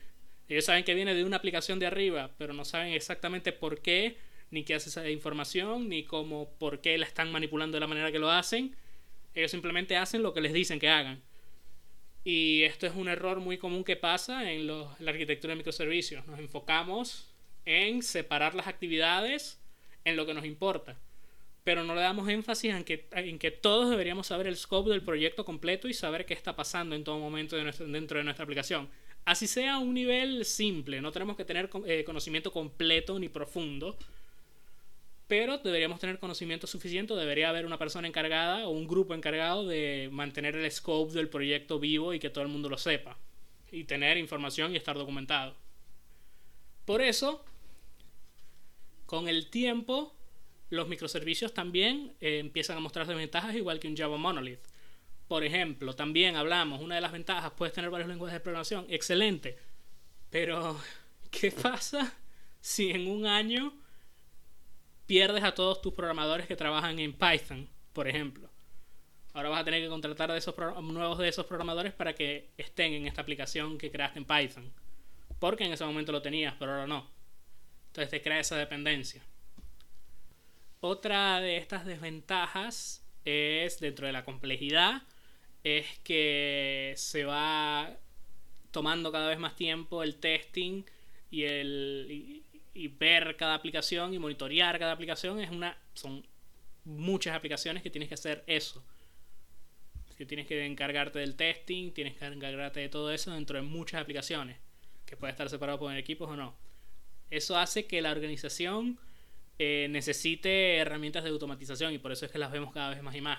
Ellos 0.48 0.64
saben 0.64 0.84
que 0.84 0.94
viene 0.94 1.14
de 1.14 1.24
una 1.24 1.36
aplicación 1.36 1.78
de 1.78 1.86
arriba, 1.86 2.30
pero 2.38 2.52
no 2.52 2.64
saben 2.64 2.92
exactamente 2.92 3.52
por 3.52 3.80
qué 3.80 4.16
ni 4.50 4.62
qué 4.62 4.74
hace 4.74 4.88
esa 4.88 5.08
información, 5.10 5.88
ni 5.88 6.04
cómo, 6.04 6.50
por 6.58 6.80
qué 6.80 6.96
la 6.98 7.06
están 7.06 7.32
manipulando 7.32 7.76
de 7.76 7.80
la 7.80 7.86
manera 7.86 8.12
que 8.12 8.18
lo 8.18 8.30
hacen. 8.30 8.76
Ellos 9.34 9.50
simplemente 9.50 9.96
hacen 9.96 10.22
lo 10.22 10.32
que 10.32 10.40
les 10.40 10.52
dicen 10.52 10.78
que 10.78 10.88
hagan. 10.88 11.22
Y 12.28 12.64
esto 12.64 12.88
es 12.88 12.94
un 12.96 13.06
error 13.06 13.38
muy 13.38 13.56
común 13.56 13.84
que 13.84 13.94
pasa 13.94 14.50
en, 14.50 14.66
la 14.66 14.96
arquitectura 15.06 15.52
de 15.52 15.58
microservicios. 15.58 16.26
Nos 16.26 16.40
enfocamos 16.40 17.32
en 17.64 18.02
separar 18.02 18.56
las 18.56 18.66
actividades 18.66 19.60
en 20.04 20.16
lo 20.16 20.26
que 20.26 20.34
nos 20.34 20.44
importa. 20.44 20.98
pero 21.62 21.84
no 21.84 21.94
le 21.94 22.00
damos 22.00 22.28
énfasis 22.28 22.74
en 22.74 22.82
que, 22.82 23.06
en 23.12 23.38
que 23.38 23.52
todos 23.52 23.90
deberíamos 23.90 24.26
saber 24.26 24.48
el 24.48 24.56
scope 24.56 24.90
del 24.90 25.02
proyecto 25.02 25.44
completo 25.44 25.86
y 25.86 25.94
saber 25.94 26.26
qué 26.26 26.34
está 26.34 26.56
pasando 26.56 26.96
en 26.96 27.04
todo 27.04 27.20
momento 27.20 27.56
dentro 27.56 28.18
de 28.18 28.24
nuestra 28.24 28.42
aplicación. 28.42 28.88
Así 29.24 29.46
sea 29.46 29.78
un 29.78 29.94
nivel 29.94 30.44
simple, 30.44 31.00
no 31.00 31.12
tenemos 31.12 31.36
que 31.36 31.44
tener 31.44 31.70
eh, 31.86 32.02
conocimiento 32.04 32.52
completo 32.52 33.18
ni 33.20 33.28
profundo, 33.28 33.96
pero 35.26 35.58
deberíamos 35.58 35.98
tener 35.98 36.18
conocimiento 36.18 36.66
suficiente, 36.66 37.14
debería 37.14 37.48
haber 37.48 37.66
una 37.66 37.78
persona 37.78 38.06
encargada 38.06 38.66
o 38.66 38.70
un 38.70 38.86
grupo 38.86 39.14
encargado 39.14 39.66
de 39.66 40.08
mantener 40.12 40.54
el 40.56 40.70
scope 40.70 41.12
del 41.12 41.28
proyecto 41.28 41.80
vivo 41.80 42.14
y 42.14 42.18
que 42.18 42.30
todo 42.30 42.44
el 42.44 42.50
mundo 42.50 42.68
lo 42.68 42.78
sepa, 42.78 43.18
y 43.72 43.84
tener 43.84 44.18
información 44.18 44.72
y 44.72 44.76
estar 44.76 44.96
documentado. 44.96 45.56
Por 46.84 47.02
eso, 47.02 47.44
con 49.06 49.28
el 49.28 49.50
tiempo, 49.50 50.14
los 50.70 50.86
microservicios 50.86 51.52
también 51.52 52.14
eh, 52.20 52.38
empiezan 52.38 52.76
a 52.76 52.80
mostrar 52.80 53.06
desventajas 53.06 53.54
igual 53.56 53.80
que 53.80 53.88
un 53.88 53.96
Java 53.96 54.16
Monolith. 54.16 54.60
Por 55.26 55.42
ejemplo, 55.42 55.94
también 55.94 56.36
hablamos, 56.36 56.80
una 56.80 56.94
de 56.94 57.00
las 57.00 57.10
ventajas, 57.10 57.52
puedes 57.56 57.74
tener 57.74 57.90
varios 57.90 58.08
lenguajes 58.08 58.34
de 58.34 58.40
programación, 58.40 58.86
excelente. 58.88 59.58
Pero, 60.30 60.80
¿qué 61.32 61.50
pasa 61.50 62.16
si 62.60 62.90
en 62.90 63.08
un 63.08 63.26
año 63.26 63.72
pierdes 65.06 65.44
a 65.44 65.54
todos 65.54 65.80
tus 65.80 65.94
programadores 65.94 66.46
que 66.46 66.56
trabajan 66.56 66.98
en 66.98 67.12
Python, 67.12 67.68
por 67.92 68.08
ejemplo? 68.08 68.50
Ahora 69.32 69.50
vas 69.50 69.60
a 69.60 69.64
tener 69.64 69.82
que 69.82 69.88
contratar 69.88 70.32
de 70.32 70.38
esos 70.38 70.54
nuevos 70.82 71.18
de 71.18 71.28
esos 71.28 71.46
programadores 71.46 71.92
para 71.92 72.14
que 72.14 72.48
estén 72.56 72.94
en 72.94 73.06
esta 73.06 73.20
aplicación 73.20 73.76
que 73.76 73.90
creaste 73.90 74.18
en 74.18 74.24
Python. 74.24 74.72
Porque 75.38 75.64
en 75.64 75.72
ese 75.72 75.84
momento 75.84 76.10
lo 76.10 76.22
tenías, 76.22 76.54
pero 76.58 76.72
ahora 76.72 76.86
no. 76.86 77.06
Entonces 77.88 78.10
te 78.10 78.22
crea 78.22 78.40
esa 78.40 78.56
dependencia. 78.56 79.22
Otra 80.80 81.40
de 81.40 81.58
estas 81.58 81.84
desventajas 81.84 83.04
es, 83.26 83.78
dentro 83.80 84.06
de 84.06 84.12
la 84.12 84.24
complejidad, 84.24 85.02
es 85.64 85.98
que 86.04 86.94
se 86.96 87.24
va 87.24 87.96
tomando 88.70 89.12
cada 89.12 89.28
vez 89.28 89.38
más 89.38 89.56
tiempo 89.56 90.02
el 90.02 90.16
testing 90.16 90.84
y 91.30 91.42
el 91.42 92.42
y, 92.76 92.88
ver 92.88 93.36
cada 93.36 93.54
aplicación 93.54 94.14
y 94.14 94.18
monitorear 94.18 94.78
cada 94.78 94.92
aplicación 94.92 95.40
es 95.40 95.50
una 95.50 95.76
son 95.94 96.26
muchas 96.84 97.34
aplicaciones 97.34 97.82
que 97.82 97.90
tienes 97.90 98.08
que 98.08 98.14
hacer 98.14 98.44
eso 98.46 98.84
que 100.16 100.24
tienes 100.24 100.46
que 100.46 100.64
encargarte 100.64 101.18
del 101.18 101.36
testing 101.36 101.92
tienes 101.92 102.14
que 102.14 102.24
encargarte 102.24 102.80
de 102.80 102.88
todo 102.88 103.12
eso 103.12 103.32
dentro 103.32 103.56
de 103.56 103.62
muchas 103.62 104.00
aplicaciones 104.00 104.56
que 105.04 105.16
puede 105.16 105.32
estar 105.32 105.48
separado 105.50 105.78
por 105.78 105.94
equipos 105.96 106.30
o 106.30 106.36
no 106.36 106.56
eso 107.30 107.58
hace 107.58 107.86
que 107.86 108.00
la 108.00 108.12
organización 108.12 108.98
eh, 109.58 109.88
necesite 109.90 110.76
herramientas 110.76 111.24
de 111.24 111.30
automatización 111.30 111.94
y 111.94 111.98
por 111.98 112.12
eso 112.12 112.26
es 112.26 112.32
que 112.32 112.38
las 112.38 112.52
vemos 112.52 112.72
cada 112.72 112.90
vez 112.90 113.02
más 113.02 113.14
y 113.16 113.22
más. 113.22 113.38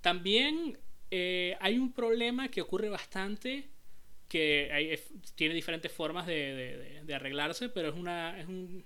También 0.00 0.76
eh, 1.10 1.56
hay 1.60 1.78
un 1.78 1.92
problema 1.92 2.48
que 2.48 2.60
ocurre 2.60 2.88
bastante, 2.88 3.68
que 4.30 5.02
tiene 5.34 5.54
diferentes 5.54 5.90
formas 5.90 6.24
de, 6.24 7.02
arreglarse, 7.12 7.68
pero 7.68 7.88
es, 7.88 7.96
una, 7.96 8.38
es 8.40 8.46
un, 8.46 8.84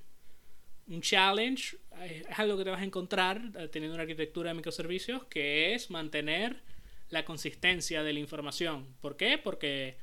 un 0.88 1.02
challenge, 1.02 1.76
es 2.02 2.38
algo 2.38 2.56
que 2.56 2.64
te 2.64 2.70
vas 2.70 2.80
a 2.80 2.84
encontrar 2.84 3.42
eh, 3.54 3.68
teniendo 3.68 3.94
una 3.94 4.04
arquitectura 4.04 4.48
de 4.48 4.54
microservicios, 4.54 5.26
que 5.26 5.74
es 5.74 5.90
mantener 5.90 6.62
la 7.10 7.26
consistencia 7.26 8.02
de 8.02 8.14
la 8.14 8.20
información. 8.20 8.86
¿Por 9.02 9.18
qué? 9.18 9.36
Porque 9.36 9.98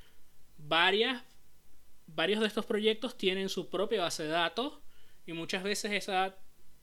varias, 0.60 1.24
varios 2.06 2.40
de 2.40 2.46
estos 2.46 2.68
proyectos 2.68 3.18
tienen 3.18 3.50
su 3.50 3.68
propia 3.68 4.02
base 4.02 4.22
de 4.22 4.30
datos 4.30 4.78
y 5.26 5.34
muchas 5.34 5.64
veces 5.64 5.92
esa, 5.94 6.36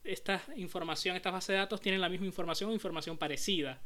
esta 0.03 0.43
información, 0.57 1.15
estas 1.15 1.33
bases 1.33 1.55
de 1.55 1.59
datos 1.59 1.81
tienen 1.81 2.01
la 2.01 2.09
misma 2.09 2.27
información 2.27 2.71
o 2.71 2.75
información 2.75 3.17
parecida. 3.19 3.81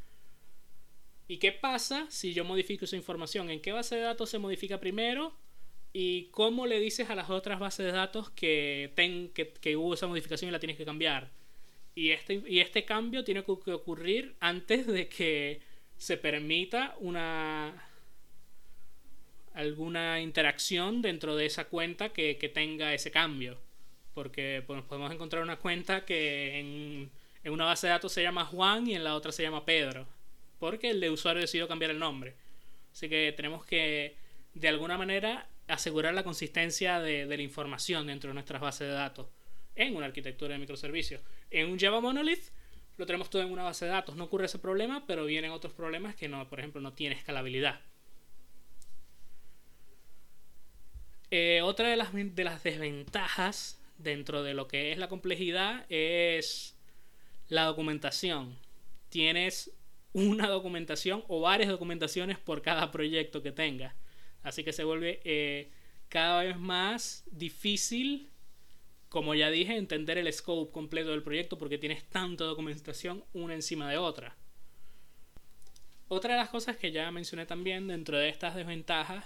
¿Y 1.28 1.38
qué 1.38 1.52
pasa 1.52 2.06
si 2.10 2.34
yo 2.34 2.44
modifico 2.44 2.84
esa 2.84 2.96
información? 2.96 3.50
¿En 3.50 3.60
qué 3.60 3.72
base 3.72 3.96
de 3.96 4.02
datos 4.02 4.30
se 4.30 4.38
modifica 4.38 4.80
primero? 4.80 5.34
¿Y 5.92 6.24
cómo 6.30 6.66
le 6.66 6.80
dices 6.80 7.10
a 7.10 7.14
las 7.14 7.30
otras 7.30 7.60
bases 7.60 7.86
de 7.86 7.92
datos 7.92 8.30
que, 8.30 8.92
que, 9.60 9.76
hubo 9.76 9.94
esa 9.94 10.06
modificación 10.06 10.48
y 10.48 10.52
la 10.52 10.60
tienes 10.60 10.76
que 10.76 10.84
cambiar? 10.84 11.30
Y 11.94 12.10
este, 12.10 12.42
y 12.46 12.60
este 12.60 12.84
cambio 12.84 13.24
tiene 13.24 13.44
que 13.44 13.72
ocurrir 13.72 14.34
antes 14.40 14.86
de 14.86 15.08
que 15.08 15.60
se 15.98 16.16
permita 16.16 16.96
una 17.00 17.88
alguna 19.54 20.20
interacción 20.20 21.02
dentro 21.02 21.36
de 21.36 21.46
esa 21.46 21.66
cuenta 21.66 22.08
que, 22.10 22.38
que 22.38 22.48
tenga 22.48 22.94
ese 22.94 23.10
cambio. 23.10 23.58
Porque 24.14 24.62
pues, 24.66 24.82
podemos 24.82 25.12
encontrar 25.12 25.42
una 25.42 25.58
cuenta 25.58 26.04
que 26.04 26.58
en, 26.58 27.10
en, 27.44 27.52
una 27.52 27.66
base 27.66 27.86
de 27.86 27.92
datos 27.92 28.12
se 28.12 28.22
llama 28.22 28.46
Juan 28.46 28.86
y 28.86 28.94
en 28.94 29.04
la 29.04 29.14
otra 29.14 29.32
se 29.32 29.42
llama 29.42 29.64
Pedro. 29.64 30.06
Porque 30.62 30.90
el 30.90 31.00
de 31.00 31.10
usuario 31.10 31.40
decidió 31.40 31.66
cambiar 31.66 31.90
el 31.90 31.98
nombre. 31.98 32.36
Así 32.92 33.08
que 33.08 33.32
tenemos 33.36 33.66
que, 33.66 34.16
de 34.54 34.68
alguna 34.68 34.96
manera, 34.96 35.48
asegurar 35.66 36.14
la 36.14 36.22
consistencia 36.22 37.00
de, 37.00 37.26
la 37.26 37.42
información 37.42 38.06
dentro 38.06 38.28
de 38.28 38.34
nuestras 38.34 38.62
bases 38.62 38.86
de 38.86 38.94
datos 38.94 39.26
en 39.74 39.96
una 39.96 40.06
arquitectura 40.06 40.52
de 40.52 40.60
microservicios. 40.60 41.20
En 41.50 41.68
un 41.68 41.80
Java 41.80 42.00
Monolith 42.00 42.44
lo 42.96 43.06
tenemos 43.06 43.28
todo 43.28 43.42
en 43.42 43.50
una 43.50 43.64
base 43.64 43.86
de 43.86 43.90
datos. 43.90 44.14
No 44.14 44.22
ocurre 44.22 44.44
ese 44.46 44.60
problema, 44.60 45.04
pero 45.04 45.24
vienen 45.24 45.50
otros 45.50 45.72
problemas 45.72 46.14
que 46.14 46.28
no, 46.28 46.48
por 46.48 46.60
ejemplo, 46.60 46.80
no 46.80 46.92
tiene 46.92 47.16
escalabilidad. 47.16 47.80
Eh, 51.32 51.60
otra 51.60 51.88
de 51.88 51.96
las 51.96 52.12
desventajas 52.62 53.82
dentro 53.98 54.44
de 54.44 54.54
lo 54.54 54.68
que 54.68 54.92
es 54.92 54.98
la 54.98 55.08
complejidad 55.08 55.86
es 55.88 56.78
la 57.48 57.64
documentación. 57.64 58.56
Tienes 59.08 59.72
una 60.12 60.48
documentación 60.48 61.24
o 61.28 61.40
varias 61.40 61.70
documentaciones 61.70 62.38
por 62.38 62.62
cada 62.62 62.90
proyecto 62.90 63.42
que 63.42 63.52
tengas. 63.52 63.94
Así 64.42 64.64
que 64.64 64.72
se 64.72 64.84
vuelve 64.84 65.20
eh, 65.24 65.70
cada 66.08 66.42
vez 66.42 66.58
más 66.58 67.24
difícil, 67.30 68.28
como 69.08 69.34
ya 69.34 69.50
dije, 69.50 69.76
entender 69.76 70.18
el 70.18 70.32
scope 70.32 70.72
completo 70.72 71.10
del 71.10 71.22
proyecto 71.22 71.58
porque 71.58 71.78
tienes 71.78 72.04
tanta 72.08 72.44
documentación 72.44 73.24
una 73.32 73.54
encima 73.54 73.88
de 73.88 73.98
otra. 73.98 74.36
Otra 76.08 76.34
de 76.34 76.40
las 76.40 76.50
cosas 76.50 76.76
que 76.76 76.92
ya 76.92 77.10
mencioné 77.10 77.46
también 77.46 77.88
dentro 77.88 78.18
de 78.18 78.28
estas 78.28 78.54
desventajas 78.54 79.24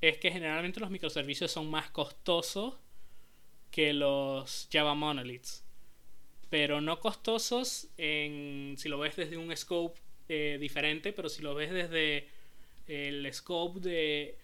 es 0.00 0.18
que 0.18 0.30
generalmente 0.30 0.80
los 0.80 0.90
microservicios 0.90 1.50
son 1.50 1.70
más 1.70 1.90
costosos 1.90 2.74
que 3.70 3.92
los 3.92 4.68
Java 4.72 4.94
Monoliths. 4.94 5.64
Pero 6.48 6.80
no 6.80 7.00
costosos 7.00 7.88
en, 7.96 8.76
si 8.78 8.88
lo 8.88 8.98
ves 8.98 9.16
desde 9.16 9.36
un 9.36 9.54
scope 9.56 10.00
eh, 10.28 10.58
diferente, 10.60 11.12
pero 11.12 11.28
si 11.28 11.42
lo 11.42 11.54
ves 11.54 11.72
desde 11.72 12.28
el 12.86 13.32
scope 13.32 13.80
de 13.80 14.38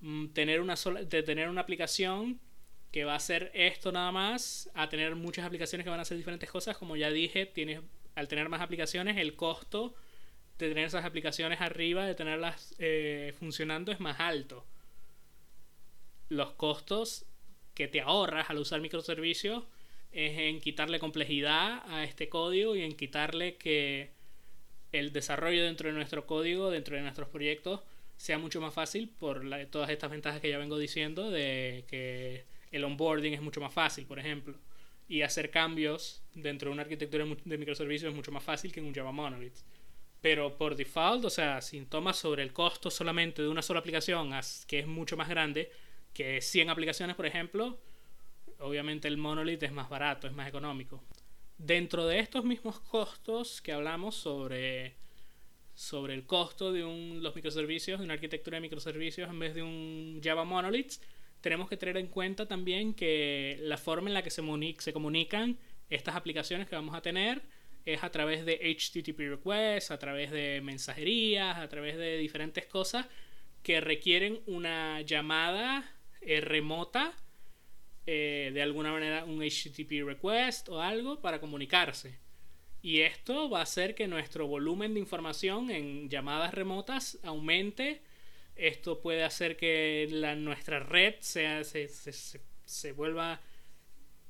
mm, 0.00 0.28
tener 0.28 0.60
una 0.60 0.76
sola, 0.76 1.02
de 1.02 1.22
tener 1.22 1.48
una 1.48 1.60
aplicación 1.60 2.40
que 2.90 3.04
va 3.04 3.12
a 3.12 3.16
hacer 3.16 3.50
esto 3.54 3.92
nada 3.92 4.12
más, 4.12 4.70
a 4.74 4.88
tener 4.88 5.14
muchas 5.14 5.44
aplicaciones 5.44 5.84
que 5.84 5.90
van 5.90 5.98
a 5.98 6.02
hacer 6.02 6.16
diferentes 6.16 6.50
cosas, 6.50 6.76
como 6.76 6.96
ya 6.96 7.10
dije, 7.10 7.46
tienes, 7.46 7.80
al 8.14 8.28
tener 8.28 8.48
más 8.48 8.60
aplicaciones, 8.60 9.16
el 9.18 9.36
costo 9.36 9.94
de 10.58 10.68
tener 10.68 10.86
esas 10.86 11.04
aplicaciones 11.04 11.60
arriba, 11.60 12.06
de 12.06 12.14
tenerlas 12.14 12.74
eh, 12.78 13.34
funcionando 13.38 13.92
es 13.92 14.00
más 14.00 14.18
alto. 14.20 14.66
Los 16.28 16.52
costos 16.52 17.26
que 17.74 17.88
te 17.88 18.00
ahorras 18.00 18.50
al 18.50 18.58
usar 18.58 18.80
microservicios 18.80 19.64
es 20.10 20.38
en 20.38 20.60
quitarle 20.60 20.98
complejidad 20.98 21.82
a 21.86 22.04
este 22.04 22.28
código 22.28 22.74
y 22.74 22.82
en 22.82 22.96
quitarle 22.96 23.56
que 23.56 24.10
el 24.92 25.12
desarrollo 25.12 25.64
dentro 25.64 25.88
de 25.88 25.94
nuestro 25.94 26.26
código, 26.26 26.70
dentro 26.70 26.96
de 26.96 27.02
nuestros 27.02 27.28
proyectos, 27.28 27.80
sea 28.16 28.38
mucho 28.38 28.60
más 28.60 28.74
fácil 28.74 29.08
por 29.18 29.44
todas 29.66 29.90
estas 29.90 30.10
ventajas 30.10 30.40
que 30.40 30.50
ya 30.50 30.58
vengo 30.58 30.78
diciendo 30.78 31.30
de 31.30 31.84
que 31.88 32.44
el 32.72 32.84
onboarding 32.84 33.34
es 33.34 33.40
mucho 33.40 33.60
más 33.60 33.72
fácil, 33.72 34.06
por 34.06 34.18
ejemplo, 34.18 34.54
y 35.08 35.22
hacer 35.22 35.50
cambios 35.50 36.22
dentro 36.34 36.68
de 36.68 36.74
una 36.74 36.82
arquitectura 36.82 37.24
de 37.44 37.58
microservicios 37.58 38.10
es 38.10 38.16
mucho 38.16 38.32
más 38.32 38.42
fácil 38.42 38.72
que 38.72 38.80
en 38.80 38.86
un 38.86 38.94
Java 38.94 39.12
Monolith. 39.12 39.56
Pero 40.20 40.58
por 40.58 40.74
default, 40.74 41.24
o 41.24 41.30
sea, 41.30 41.60
si 41.60 41.80
tomas 41.82 42.16
sobre 42.16 42.42
el 42.42 42.52
costo 42.52 42.90
solamente 42.90 43.40
de 43.40 43.48
una 43.48 43.62
sola 43.62 43.80
aplicación, 43.80 44.32
que 44.66 44.80
es 44.80 44.86
mucho 44.86 45.16
más 45.16 45.28
grande, 45.28 45.70
que 46.12 46.40
100 46.40 46.70
aplicaciones, 46.70 47.14
por 47.14 47.24
ejemplo, 47.24 47.78
obviamente 48.58 49.06
el 49.06 49.16
monolith 49.16 49.62
es 49.62 49.70
más 49.70 49.88
barato, 49.88 50.26
es 50.26 50.32
más 50.32 50.48
económico. 50.48 51.00
Dentro 51.58 52.06
de 52.06 52.20
estos 52.20 52.44
mismos 52.44 52.78
costos 52.78 53.60
que 53.60 53.72
hablamos 53.72 54.14
sobre, 54.14 54.94
sobre 55.74 56.14
el 56.14 56.24
costo 56.24 56.72
de 56.72 56.84
un, 56.84 57.20
los 57.20 57.34
microservicios, 57.34 57.98
de 57.98 58.04
una 58.04 58.14
arquitectura 58.14 58.56
de 58.56 58.60
microservicios 58.60 59.28
en 59.28 59.38
vez 59.40 59.54
de 59.54 59.62
un 59.62 60.20
Java 60.22 60.44
Monolith, 60.44 60.94
tenemos 61.40 61.68
que 61.68 61.76
tener 61.76 61.96
en 61.96 62.06
cuenta 62.06 62.46
también 62.46 62.94
que 62.94 63.58
la 63.62 63.76
forma 63.76 64.08
en 64.08 64.14
la 64.14 64.22
que 64.22 64.30
se, 64.30 64.42
se 64.78 64.92
comunican 64.92 65.58
estas 65.90 66.14
aplicaciones 66.14 66.68
que 66.68 66.76
vamos 66.76 66.94
a 66.94 67.02
tener 67.02 67.42
es 67.84 68.04
a 68.04 68.10
través 68.10 68.44
de 68.44 68.60
HTTP 68.62 69.18
requests, 69.18 69.90
a 69.90 69.98
través 69.98 70.30
de 70.30 70.60
mensajerías, 70.62 71.58
a 71.58 71.68
través 71.68 71.96
de 71.96 72.18
diferentes 72.18 72.66
cosas 72.66 73.06
que 73.62 73.80
requieren 73.80 74.40
una 74.46 75.00
llamada 75.02 75.90
eh, 76.20 76.40
remota 76.40 77.14
eh, 78.10 78.52
de 78.54 78.62
alguna 78.62 78.90
manera 78.90 79.26
un 79.26 79.42
HTTP 79.42 80.02
request 80.02 80.70
o 80.70 80.80
algo 80.80 81.20
para 81.20 81.40
comunicarse. 81.40 82.18
Y 82.80 83.00
esto 83.00 83.50
va 83.50 83.58
a 83.58 83.64
hacer 83.64 83.94
que 83.94 84.08
nuestro 84.08 84.46
volumen 84.46 84.94
de 84.94 85.00
información 85.00 85.70
en 85.70 86.08
llamadas 86.08 86.54
remotas 86.54 87.18
aumente. 87.22 88.00
Esto 88.56 89.02
puede 89.02 89.24
hacer 89.24 89.58
que 89.58 90.08
la, 90.10 90.34
nuestra 90.36 90.78
red 90.78 91.16
sea, 91.20 91.64
se, 91.64 91.86
se, 91.88 92.40
se 92.64 92.92
vuelva 92.92 93.42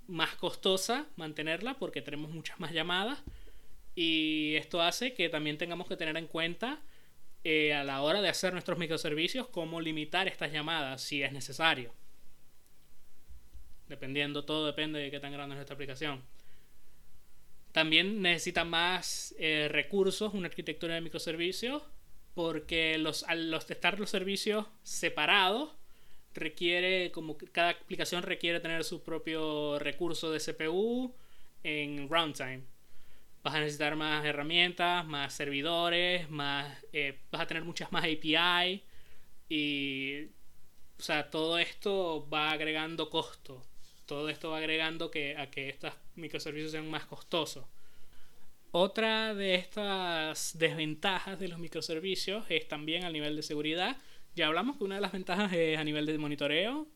más 0.09 0.35
costosa 0.35 1.07
mantenerla 1.15 1.79
porque 1.79 2.03
tenemos 2.03 2.33
muchas 2.33 2.59
más 2.59 2.73
llamadas. 2.73 3.23
Y 3.95 4.57
esto 4.57 4.83
hace 4.83 5.15
que 5.15 5.29
también 5.29 5.57
tengamos 5.57 5.87
que 5.87 5.97
tener 5.97 6.17
en 6.17 6.27
cuenta 6.27 6.83
eh, 7.45 7.73
a 7.75 7.85
la 7.85 8.03
hora 8.03 8.21
de 8.21 8.29
hacer 8.29 8.53
nuestros 8.53 8.77
microservicios 8.77 9.47
cómo 9.47 9.81
limitar 9.81 10.27
estas 10.27 10.51
llamadas 10.51 11.01
si 11.01 11.23
es 11.23 11.31
necesario. 11.31 11.95
Dependiendo, 13.89 14.45
todo 14.45 14.67
depende 14.67 14.99
de 14.99 15.11
qué 15.11 15.21
tan 15.21 15.33
grande 15.33 15.55
es 15.55 15.59
nuestra 15.59 15.75
aplicación. 15.75 16.23
También 17.73 18.23
necesita 18.23 18.65
más 18.65 19.35
eh, 19.39 19.69
recursos, 19.71 20.35
una 20.35 20.49
arquitectura 20.49 20.95
de 20.95 21.01
microservicios, 21.01 21.83
porque 22.35 22.99
los, 22.99 23.25
al 23.25 23.51
los 23.51 23.71
estar 23.71 23.99
los 23.99 24.11
servicios 24.11 24.67
separados, 24.83 25.79
requiere, 26.35 27.11
como 27.13 27.37
cada 27.53 27.71
aplicación 27.71 28.23
requiere 28.23 28.61
tener 28.61 28.85
su 28.85 29.03
propio 29.03 29.79
recurso 29.79 30.31
de 30.31 30.41
CPU 30.41 31.15
en 31.63 32.09
runtime. 32.09 32.65
Vas 33.43 33.55
a 33.55 33.61
necesitar 33.61 33.97
más 33.97 34.25
herramientas, 34.25 35.07
más 35.07 35.33
servidores, 35.35 36.29
más, 36.31 36.85
eh, 36.93 37.19
vas 37.31 37.43
a 37.43 37.47
tener 37.47 37.65
muchas 37.65 37.93
más 37.93 38.05
API 38.05 38.83
y, 39.49 40.25
o 40.99 41.03
sea, 41.03 41.31
todo 41.31 41.59
esto 41.59 42.29
va 42.29 42.51
agregando 42.51 43.11
costo. 43.11 43.63
Todo 44.09 44.29
esto 44.29 44.51
va 44.51 44.59
agregando 44.59 45.09
que, 45.09 45.37
a 45.37 45.49
que 45.53 45.69
estos 45.69 45.93
microservicios 46.17 46.73
sean 46.73 46.91
más 46.91 47.07
costosos. 47.07 47.65
Otra 48.73 49.33
de 49.35 49.55
estas 49.55 50.59
desventajas 50.59 51.39
de 51.39 51.47
los 51.47 51.61
microservicios 51.61 52.45
es 52.49 52.67
también 52.67 53.05
al 53.05 53.13
nivel 53.13 53.37
de 53.37 53.43
seguridad 53.45 53.97
ya 54.39 54.47
hablamos 54.47 54.77
que 54.77 54.85
una 54.85 54.95
de 54.95 55.01
las 55.01 55.11
ventajas 55.11 55.53
es 55.53 55.77
a 55.77 55.83
nivel 55.83 56.07
de 56.07 56.17
monitoreo. 56.17 56.87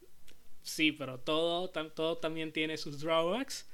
Sí, 0.62 0.92
pero 0.92 1.18
todo, 1.18 1.70
todo 1.70 2.18
también 2.18 2.52
tiene 2.52 2.76
sus 2.76 3.00
drawbacks. 3.00 3.68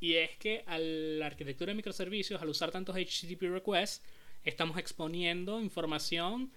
Y 0.00 0.14
es 0.14 0.36
que 0.36 0.64
a 0.66 0.76
la 0.76 1.26
arquitectura 1.26 1.70
de 1.70 1.76
microservicios, 1.76 2.42
al 2.42 2.48
usar 2.48 2.72
tantos 2.72 2.96
HTTP 2.96 3.42
requests, 3.42 4.02
estamos 4.42 4.76
exponiendo 4.76 5.60
información 5.60 6.50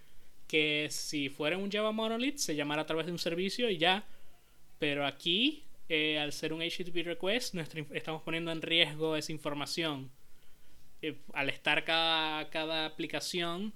que 0.48 0.88
si 0.90 1.30
fuera 1.30 1.56
un 1.56 1.72
Java 1.72 1.92
Monolith 1.92 2.38
se 2.38 2.56
llamara 2.56 2.82
a 2.82 2.86
través 2.88 3.06
de 3.06 3.12
un 3.12 3.20
servicio 3.20 3.70
y 3.70 3.78
ya. 3.78 4.08
Pero 4.80 5.06
aquí, 5.06 5.64
eh, 5.90 6.20
al 6.20 6.32
ser 6.32 6.54
un 6.54 6.62
HTTP 6.62 7.04
request, 7.04 7.56
estamos 7.94 8.22
poniendo 8.22 8.52
en 8.52 8.62
riesgo 8.62 9.16
esa 9.16 9.32
información. 9.32 10.12
Eh, 11.02 11.18
al 11.34 11.50
estar 11.50 11.84
cada, 11.84 12.50
cada 12.50 12.86
aplicación 12.86 13.74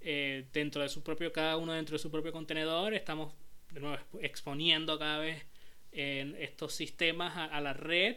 eh, 0.00 0.46
dentro 0.52 0.82
de 0.82 0.88
su 0.88 1.02
propio, 1.02 1.32
cada 1.32 1.56
uno 1.56 1.72
dentro 1.72 1.94
de 1.94 1.98
su 2.00 2.10
propio 2.10 2.32
contenedor, 2.32 2.94
estamos 2.94 3.32
de 3.70 3.80
nuevo 3.80 3.98
exponiendo 4.20 4.98
cada 4.98 5.18
vez 5.18 5.46
estos 5.92 6.72
sistemas 6.72 7.36
a, 7.36 7.60
la 7.60 7.74
red, 7.74 8.16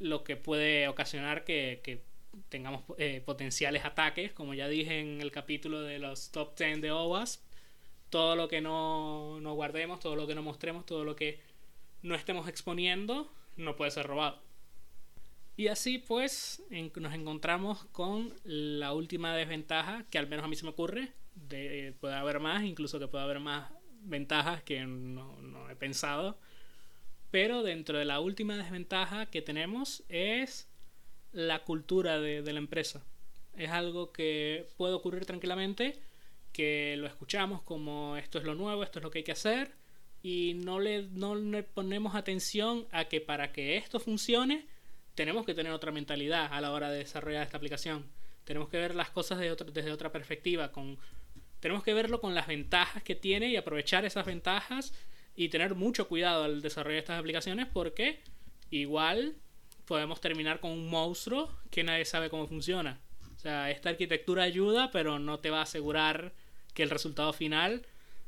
lo 0.00 0.24
que 0.24 0.36
puede 0.36 0.88
ocasionar 0.88 1.44
que, 1.44 2.02
tengamos 2.48 2.82
eh, 2.98 3.22
potenciales 3.24 3.84
ataques, 3.84 4.32
como 4.32 4.52
ya 4.52 4.66
dije 4.66 4.98
en 4.98 5.20
el 5.20 5.30
capítulo 5.30 5.82
de 5.82 6.00
los 6.00 6.32
top 6.32 6.58
10 6.58 6.80
de 6.80 6.90
OWASP, 6.90 7.40
todo 8.10 8.34
lo 8.34 8.48
que 8.48 8.60
no, 8.60 9.40
no 9.40 9.54
guardemos, 9.54 10.00
todo 10.00 10.16
lo 10.16 10.26
que 10.26 10.34
no 10.34 10.42
mostremos, 10.42 10.84
todo 10.84 11.04
lo 11.04 11.14
que 11.14 11.40
no 12.02 12.14
estemos 12.14 12.48
exponiendo, 12.48 13.32
no 13.56 13.76
puede 13.76 13.90
ser 13.90 14.06
robado. 14.06 14.40
Y 15.56 15.68
así 15.68 15.98
pues 15.98 16.62
nos 16.96 17.14
encontramos 17.14 17.84
con 17.92 18.32
la 18.44 18.92
última 18.92 19.36
desventaja, 19.36 20.04
que 20.10 20.18
al 20.18 20.26
menos 20.26 20.44
a 20.44 20.48
mí 20.48 20.56
se 20.56 20.64
me 20.64 20.70
ocurre, 20.70 21.12
de, 21.34 21.94
puede 22.00 22.14
haber 22.14 22.40
más, 22.40 22.62
incluso 22.64 22.98
que 22.98 23.08
puede 23.08 23.24
haber 23.24 23.40
más 23.40 23.70
ventajas 24.02 24.62
que 24.62 24.84
no, 24.84 25.70
he 25.70 25.76
pensado. 25.76 26.38
Pero 27.30 27.62
dentro 27.62 27.98
de 27.98 28.04
la 28.04 28.20
última 28.20 28.56
desventaja 28.56 29.26
que 29.26 29.42
tenemos 29.42 30.02
es 30.08 30.68
la 31.32 31.64
cultura 31.64 32.20
de, 32.20 32.42
la 32.42 32.58
empresa. 32.58 33.04
Es 33.56 33.70
algo 33.70 34.12
que 34.12 34.68
puede 34.76 34.94
ocurrir 34.94 35.26
tranquilamente, 35.26 35.98
que 36.52 36.96
lo 36.98 37.06
escuchamos 37.06 37.62
como 37.62 38.16
esto 38.16 38.38
es 38.38 38.44
lo 38.44 38.54
nuevo, 38.54 38.82
esto 38.82 38.98
es 38.98 39.02
lo 39.02 39.10
que 39.10 39.18
hay 39.18 39.24
que 39.24 39.32
hacer, 39.32 39.72
y 40.22 40.54
no 40.54 40.78
le, 40.78 41.08
no 41.12 41.34
le 41.34 41.62
ponemos 41.62 42.14
atención 42.14 42.86
a 42.92 43.06
que 43.06 43.20
para 43.20 43.52
que 43.52 43.76
esto 43.76 43.98
funcione, 43.98 44.66
tenemos 45.14 45.44
que 45.44 45.54
tener 45.54 45.72
otra 45.72 45.92
mentalidad 45.92 46.48
a 46.52 46.60
la 46.60 46.72
hora 46.72 46.90
de 46.90 46.98
desarrollar 46.98 47.42
esta 47.42 47.56
aplicación. 47.56 48.06
Tenemos 48.44 48.68
que 48.68 48.78
ver 48.78 48.94
las 48.94 49.10
cosas 49.10 49.38
desde 49.38 49.92
otra 49.92 50.12
perspectiva. 50.12 50.72
Con, 50.72 50.98
tenemos 51.60 51.82
que 51.82 51.94
verlo 51.94 52.20
con 52.20 52.34
las 52.34 52.46
ventajas 52.46 53.02
que 53.02 53.14
tiene 53.14 53.48
y 53.48 53.56
aprovechar 53.56 54.04
esas 54.04 54.26
ventajas 54.26 54.94
y 55.34 55.48
tener 55.48 55.74
mucho 55.74 56.08
cuidado 56.08 56.44
al 56.44 56.62
desarrollar 56.62 56.98
estas 56.98 57.18
aplicaciones 57.18 57.66
porque 57.72 58.20
igual 58.70 59.34
podemos 59.86 60.20
terminar 60.20 60.60
con 60.60 60.70
un 60.70 60.88
monstruo 60.88 61.50
que 61.70 61.84
nadie 61.84 62.04
sabe 62.04 62.30
cómo 62.30 62.46
funciona. 62.46 63.00
O 63.36 63.38
sea, 63.38 63.70
esta 63.70 63.90
arquitectura 63.90 64.44
ayuda, 64.44 64.90
pero 64.92 65.18
no 65.18 65.40
te 65.40 65.50
va 65.50 65.60
a 65.60 65.62
asegurar 65.62 66.32
que 66.74 66.82
el 66.82 66.90
resultado 66.90 67.32
final 67.32 67.84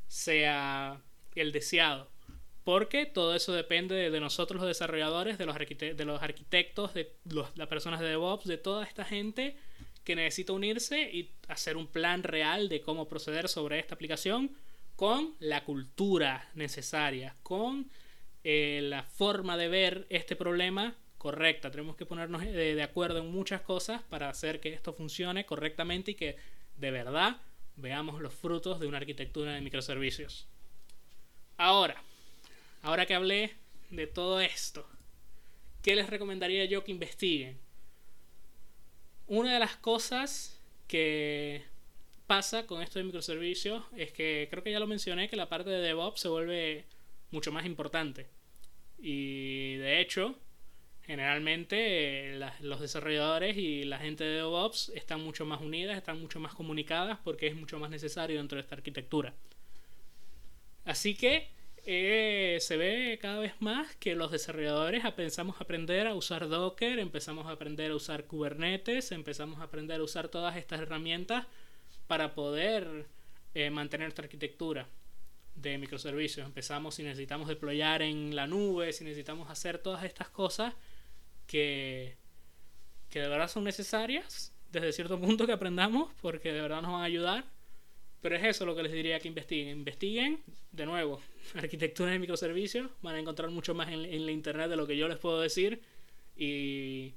sea 0.07 1.01
el 1.35 1.51
deseado. 1.51 2.09
Porque 2.63 3.05
todo 3.05 3.35
eso 3.35 3.53
depende 3.53 4.09
de, 4.09 4.19
nosotros 4.19 4.59
los 4.59 4.67
desarrolladores, 4.67 5.37
de 5.37 5.45
los, 5.45 5.55
de 5.55 6.05
los 6.05 6.21
arquitectos, 6.21 6.93
de 6.95 7.13
las 7.55 7.67
personas 7.67 7.99
de 7.99 8.07
DevOps, 8.07 8.45
de 8.45 8.57
toda 8.57 8.85
esta 8.85 9.05
gente 9.05 9.55
que 10.03 10.15
necesita 10.15 10.53
unirse 10.53 11.01
y 11.11 11.31
hacer 11.47 11.77
un 11.77 11.87
plan 11.87 12.23
real 12.23 12.69
de 12.69 12.81
cómo 12.81 13.07
proceder 13.07 13.49
sobre 13.49 13.79
esta 13.79 13.95
aplicación 13.95 14.51
con 14.95 15.35
la 15.39 15.63
cultura 15.63 16.49
necesaria, 16.53 17.35
con 17.43 17.89
eh, 18.43 18.81
la 18.83 19.03
forma 19.03 19.57
de 19.57 19.67
ver 19.67 20.05
este 20.09 20.35
problema 20.35 20.95
correcta. 21.17 21.71
Tenemos 21.71 21.95
que 21.95 22.05
ponernos 22.05 22.41
de, 22.41 22.75
de 22.75 22.83
acuerdo 22.83 23.19
en 23.19 23.31
muchas 23.31 23.61
cosas 23.61 24.01
para 24.03 24.29
hacer 24.29 24.59
que 24.59 24.73
esto 24.73 24.93
funcione 24.93 25.45
correctamente 25.45 26.11
y 26.11 26.15
que 26.15 26.37
de 26.77 26.91
verdad 26.91 27.37
veamos 27.75 28.21
los 28.21 28.33
frutos 28.33 28.79
de 28.79 28.87
una 28.87 28.97
arquitectura 28.97 29.53
de 29.53 29.61
microservicios. 29.61 30.47
Ahora, 31.57 32.01
Ahora 32.85 33.07
que 33.07 33.15
hablé 33.15 33.51
de 33.89 34.05
todo 34.05 34.39
esto, 34.39 34.87
¿qué 35.81 35.95
les 35.95 36.07
recomendaría 36.07 36.65
yo 36.65 36.83
que 36.83 36.91
investiguen? 36.91 37.57
Una 39.25 39.55
de 39.55 39.59
las 39.59 39.75
cosas 39.75 40.61
que 40.87 41.63
pasa 42.27 42.67
con 42.67 42.83
esto 42.83 42.99
de 42.99 43.05
microservicios 43.05 43.83
es 43.97 44.11
que 44.11 44.47
creo 44.51 44.61
que 44.61 44.71
ya 44.71 44.79
lo 44.79 44.85
mencioné 44.85 45.29
que 45.29 45.35
la 45.35 45.49
parte 45.49 45.71
de 45.71 45.81
DevOps 45.81 46.21
se 46.21 46.27
vuelve 46.27 46.85
mucho 47.31 47.51
más 47.51 47.65
importante. 47.65 48.27
Y 48.99 49.77
de 49.77 49.99
hecho, 49.99 50.35
generalmente 51.07 52.39
los 52.59 52.79
desarrolladores 52.79 53.57
y 53.57 53.83
la 53.85 53.97
gente 53.97 54.23
de 54.25 54.35
DevOps 54.35 54.89
están 54.89 55.21
mucho 55.21 55.43
más 55.43 55.59
unidas, 55.59 55.97
están 55.97 56.21
mucho 56.21 56.39
más 56.39 56.53
comunicadas 56.53 57.17
porque 57.23 57.47
es 57.47 57.55
mucho 57.55 57.79
más 57.79 57.89
necesario 57.89 58.37
dentro 58.37 58.57
de 58.57 58.61
esta 58.61 58.75
arquitectura. 58.75 59.33
Así 60.85 61.15
que 61.15 61.49
eh, 61.87 62.57
se 62.61 62.77
ve 62.77 63.19
cada 63.21 63.39
vez 63.39 63.53
más 63.59 63.95
que 63.97 64.15
los 64.15 64.31
desarrolladores 64.31 65.05
empezamos 65.05 65.57
a 65.59 65.63
aprender 65.63 66.07
a 66.07 66.15
usar 66.15 66.47
Docker, 66.47 66.97
empezamos 66.97 67.45
a 67.45 67.51
aprender 67.51 67.91
a 67.91 67.95
usar 67.95 68.25
Kubernetes, 68.25 69.11
empezamos 69.11 69.59
a 69.59 69.65
aprender 69.65 69.99
a 69.99 70.03
usar 70.03 70.29
todas 70.29 70.55
estas 70.55 70.81
herramientas 70.81 71.45
para 72.07 72.33
poder 72.33 73.07
eh, 73.53 73.69
mantener 73.69 74.07
nuestra 74.07 74.25
arquitectura 74.25 74.87
de 75.55 75.77
microservicios. 75.77 76.45
Empezamos 76.45 76.95
si 76.95 77.03
necesitamos 77.03 77.47
deployar 77.47 78.01
en 78.01 78.35
la 78.35 78.47
nube, 78.47 78.91
si 78.93 79.03
necesitamos 79.03 79.49
hacer 79.49 79.77
todas 79.77 80.03
estas 80.03 80.29
cosas 80.29 80.73
que, 81.47 82.17
que 83.09 83.21
de 83.21 83.27
verdad 83.27 83.47
son 83.47 83.63
necesarias 83.63 84.53
desde 84.71 84.91
cierto 84.91 85.19
punto 85.21 85.45
que 85.45 85.53
aprendamos 85.53 86.11
porque 86.21 86.51
de 86.51 86.61
verdad 86.61 86.81
nos 86.81 86.91
van 86.91 87.01
a 87.01 87.05
ayudar 87.05 87.54
pero 88.25 88.37
es 88.37 88.43
eso 88.43 88.65
lo 88.65 88.75
que 88.75 88.81
les 88.81 88.91
diría 88.91 89.19
que 89.19 89.27
investiguen. 89.27 89.77
Investiguen, 89.77 90.39
de 90.71 90.87
nuevo, 90.87 91.21
arquitectura 91.53 92.09
de 92.09 92.17
microservicios. 92.17 92.89
Van 93.03 93.13
a 93.13 93.19
encontrar 93.19 93.51
mucho 93.51 93.75
más 93.75 93.89
en, 93.89 94.25
la 94.25 94.31
internet 94.31 94.67
de 94.67 94.75
lo 94.75 94.87
que 94.87 94.97
yo 94.97 95.07
les 95.07 95.19
puedo 95.19 95.39
decir. 95.39 95.79
Y 96.35 97.13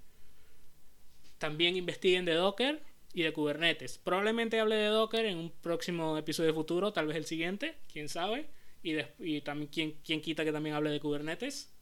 también 1.39 1.77
investiguen 1.79 2.27
de 2.27 2.35
Docker 2.35 2.83
y 3.15 3.23
de 3.23 3.33
Kubernetes. 3.33 3.97
Probablemente 3.97 4.61
hable 4.61 4.77
de 4.77 4.89
Docker 4.89 5.25
en 5.25 5.39
un 5.39 5.51
próximo 5.51 6.19
episodio 6.19 6.53
futuro, 6.53 6.93
tal 6.93 7.07
vez 7.07 7.17
el 7.17 7.25
siguiente, 7.25 7.77
quién 7.91 8.11
sabe. 8.11 8.45
Y, 8.83 8.99
y 9.19 9.41
también 9.41 9.71
quién, 9.73 9.95
quién 10.05 10.21
quita 10.21 10.45
que 10.45 10.53
también 10.53 10.75
hable 10.75 10.91
de 10.91 11.01
Kubernetes. 11.01 11.73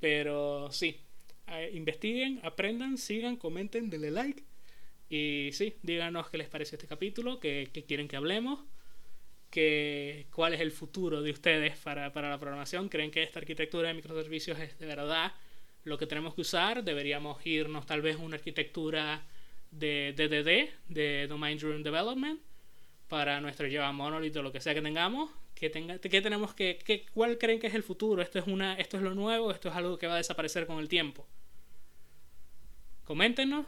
Pero 0.00 0.68
sí, 0.72 0.98
investiguen, 1.74 2.40
aprendan, 2.42 2.98
sigan, 2.98 3.36
comenten, 3.36 3.88
denle 3.88 4.10
like 4.10 4.42
y 5.12 5.52
sí, 5.52 5.76
díganos 5.82 6.30
qué 6.30 6.38
les 6.38 6.48
parece 6.48 6.76
este 6.76 6.86
capítulo, 6.86 7.38
qué, 7.38 7.68
quieren 7.86 8.08
que 8.08 8.16
hablemos. 8.16 8.60
que, 9.50 10.26
cuál 10.32 10.54
es 10.54 10.60
el 10.60 10.72
futuro 10.72 11.20
de 11.20 11.30
ustedes 11.30 11.76
para, 11.76 12.14
para 12.14 12.30
la 12.30 12.38
programación. 12.38 12.88
¿Creen 12.88 13.10
que 13.10 13.22
esta 13.22 13.38
arquitectura 13.38 13.88
de 13.88 13.94
microservicios 13.94 14.58
es 14.58 14.78
de 14.78 14.86
verdad 14.86 15.34
lo 15.84 15.98
que 15.98 16.06
tenemos 16.06 16.34
que 16.34 16.40
usar? 16.40 16.82
¿Deberíamos 16.82 17.44
irnos 17.46 17.84
tal 17.84 18.00
vez 18.00 18.16
a 18.16 18.20
una 18.20 18.36
arquitectura 18.36 19.26
de 19.70 20.14
DDD, 20.16 20.90
de 20.90 21.26
Domain 21.26 21.58
Driven 21.58 21.82
Development, 21.82 22.40
para 23.08 23.38
nuestro 23.42 23.68
Java 23.70 23.92
Monolith 23.92 24.36
o 24.36 24.42
lo 24.42 24.50
que 24.50 24.62
sea 24.62 24.72
que 24.72 24.80
tengamos? 24.80 25.30
¿Qué, 25.54 25.68
tenga, 25.68 25.98
qué 25.98 26.22
tenemos 26.22 26.54
que, 26.54 26.78
qué, 26.82 27.04
¿Cuál 27.12 27.36
creen 27.36 27.60
que 27.60 27.66
es 27.66 27.74
el 27.74 27.82
futuro? 27.82 28.22
¿Esto 28.22 28.38
es, 28.38 28.46
una, 28.46 28.76
¿Esto 28.76 28.96
es 28.96 29.02
lo 29.02 29.14
nuevo? 29.14 29.50
¿Esto 29.50 29.68
es 29.68 29.74
algo 29.74 29.98
que 29.98 30.06
va 30.06 30.14
a 30.14 30.16
desaparecer 30.16 30.66
con 30.66 30.78
el 30.78 30.88
tiempo? 30.88 31.26
Coméntenos 33.04 33.66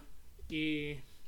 y 0.48 0.96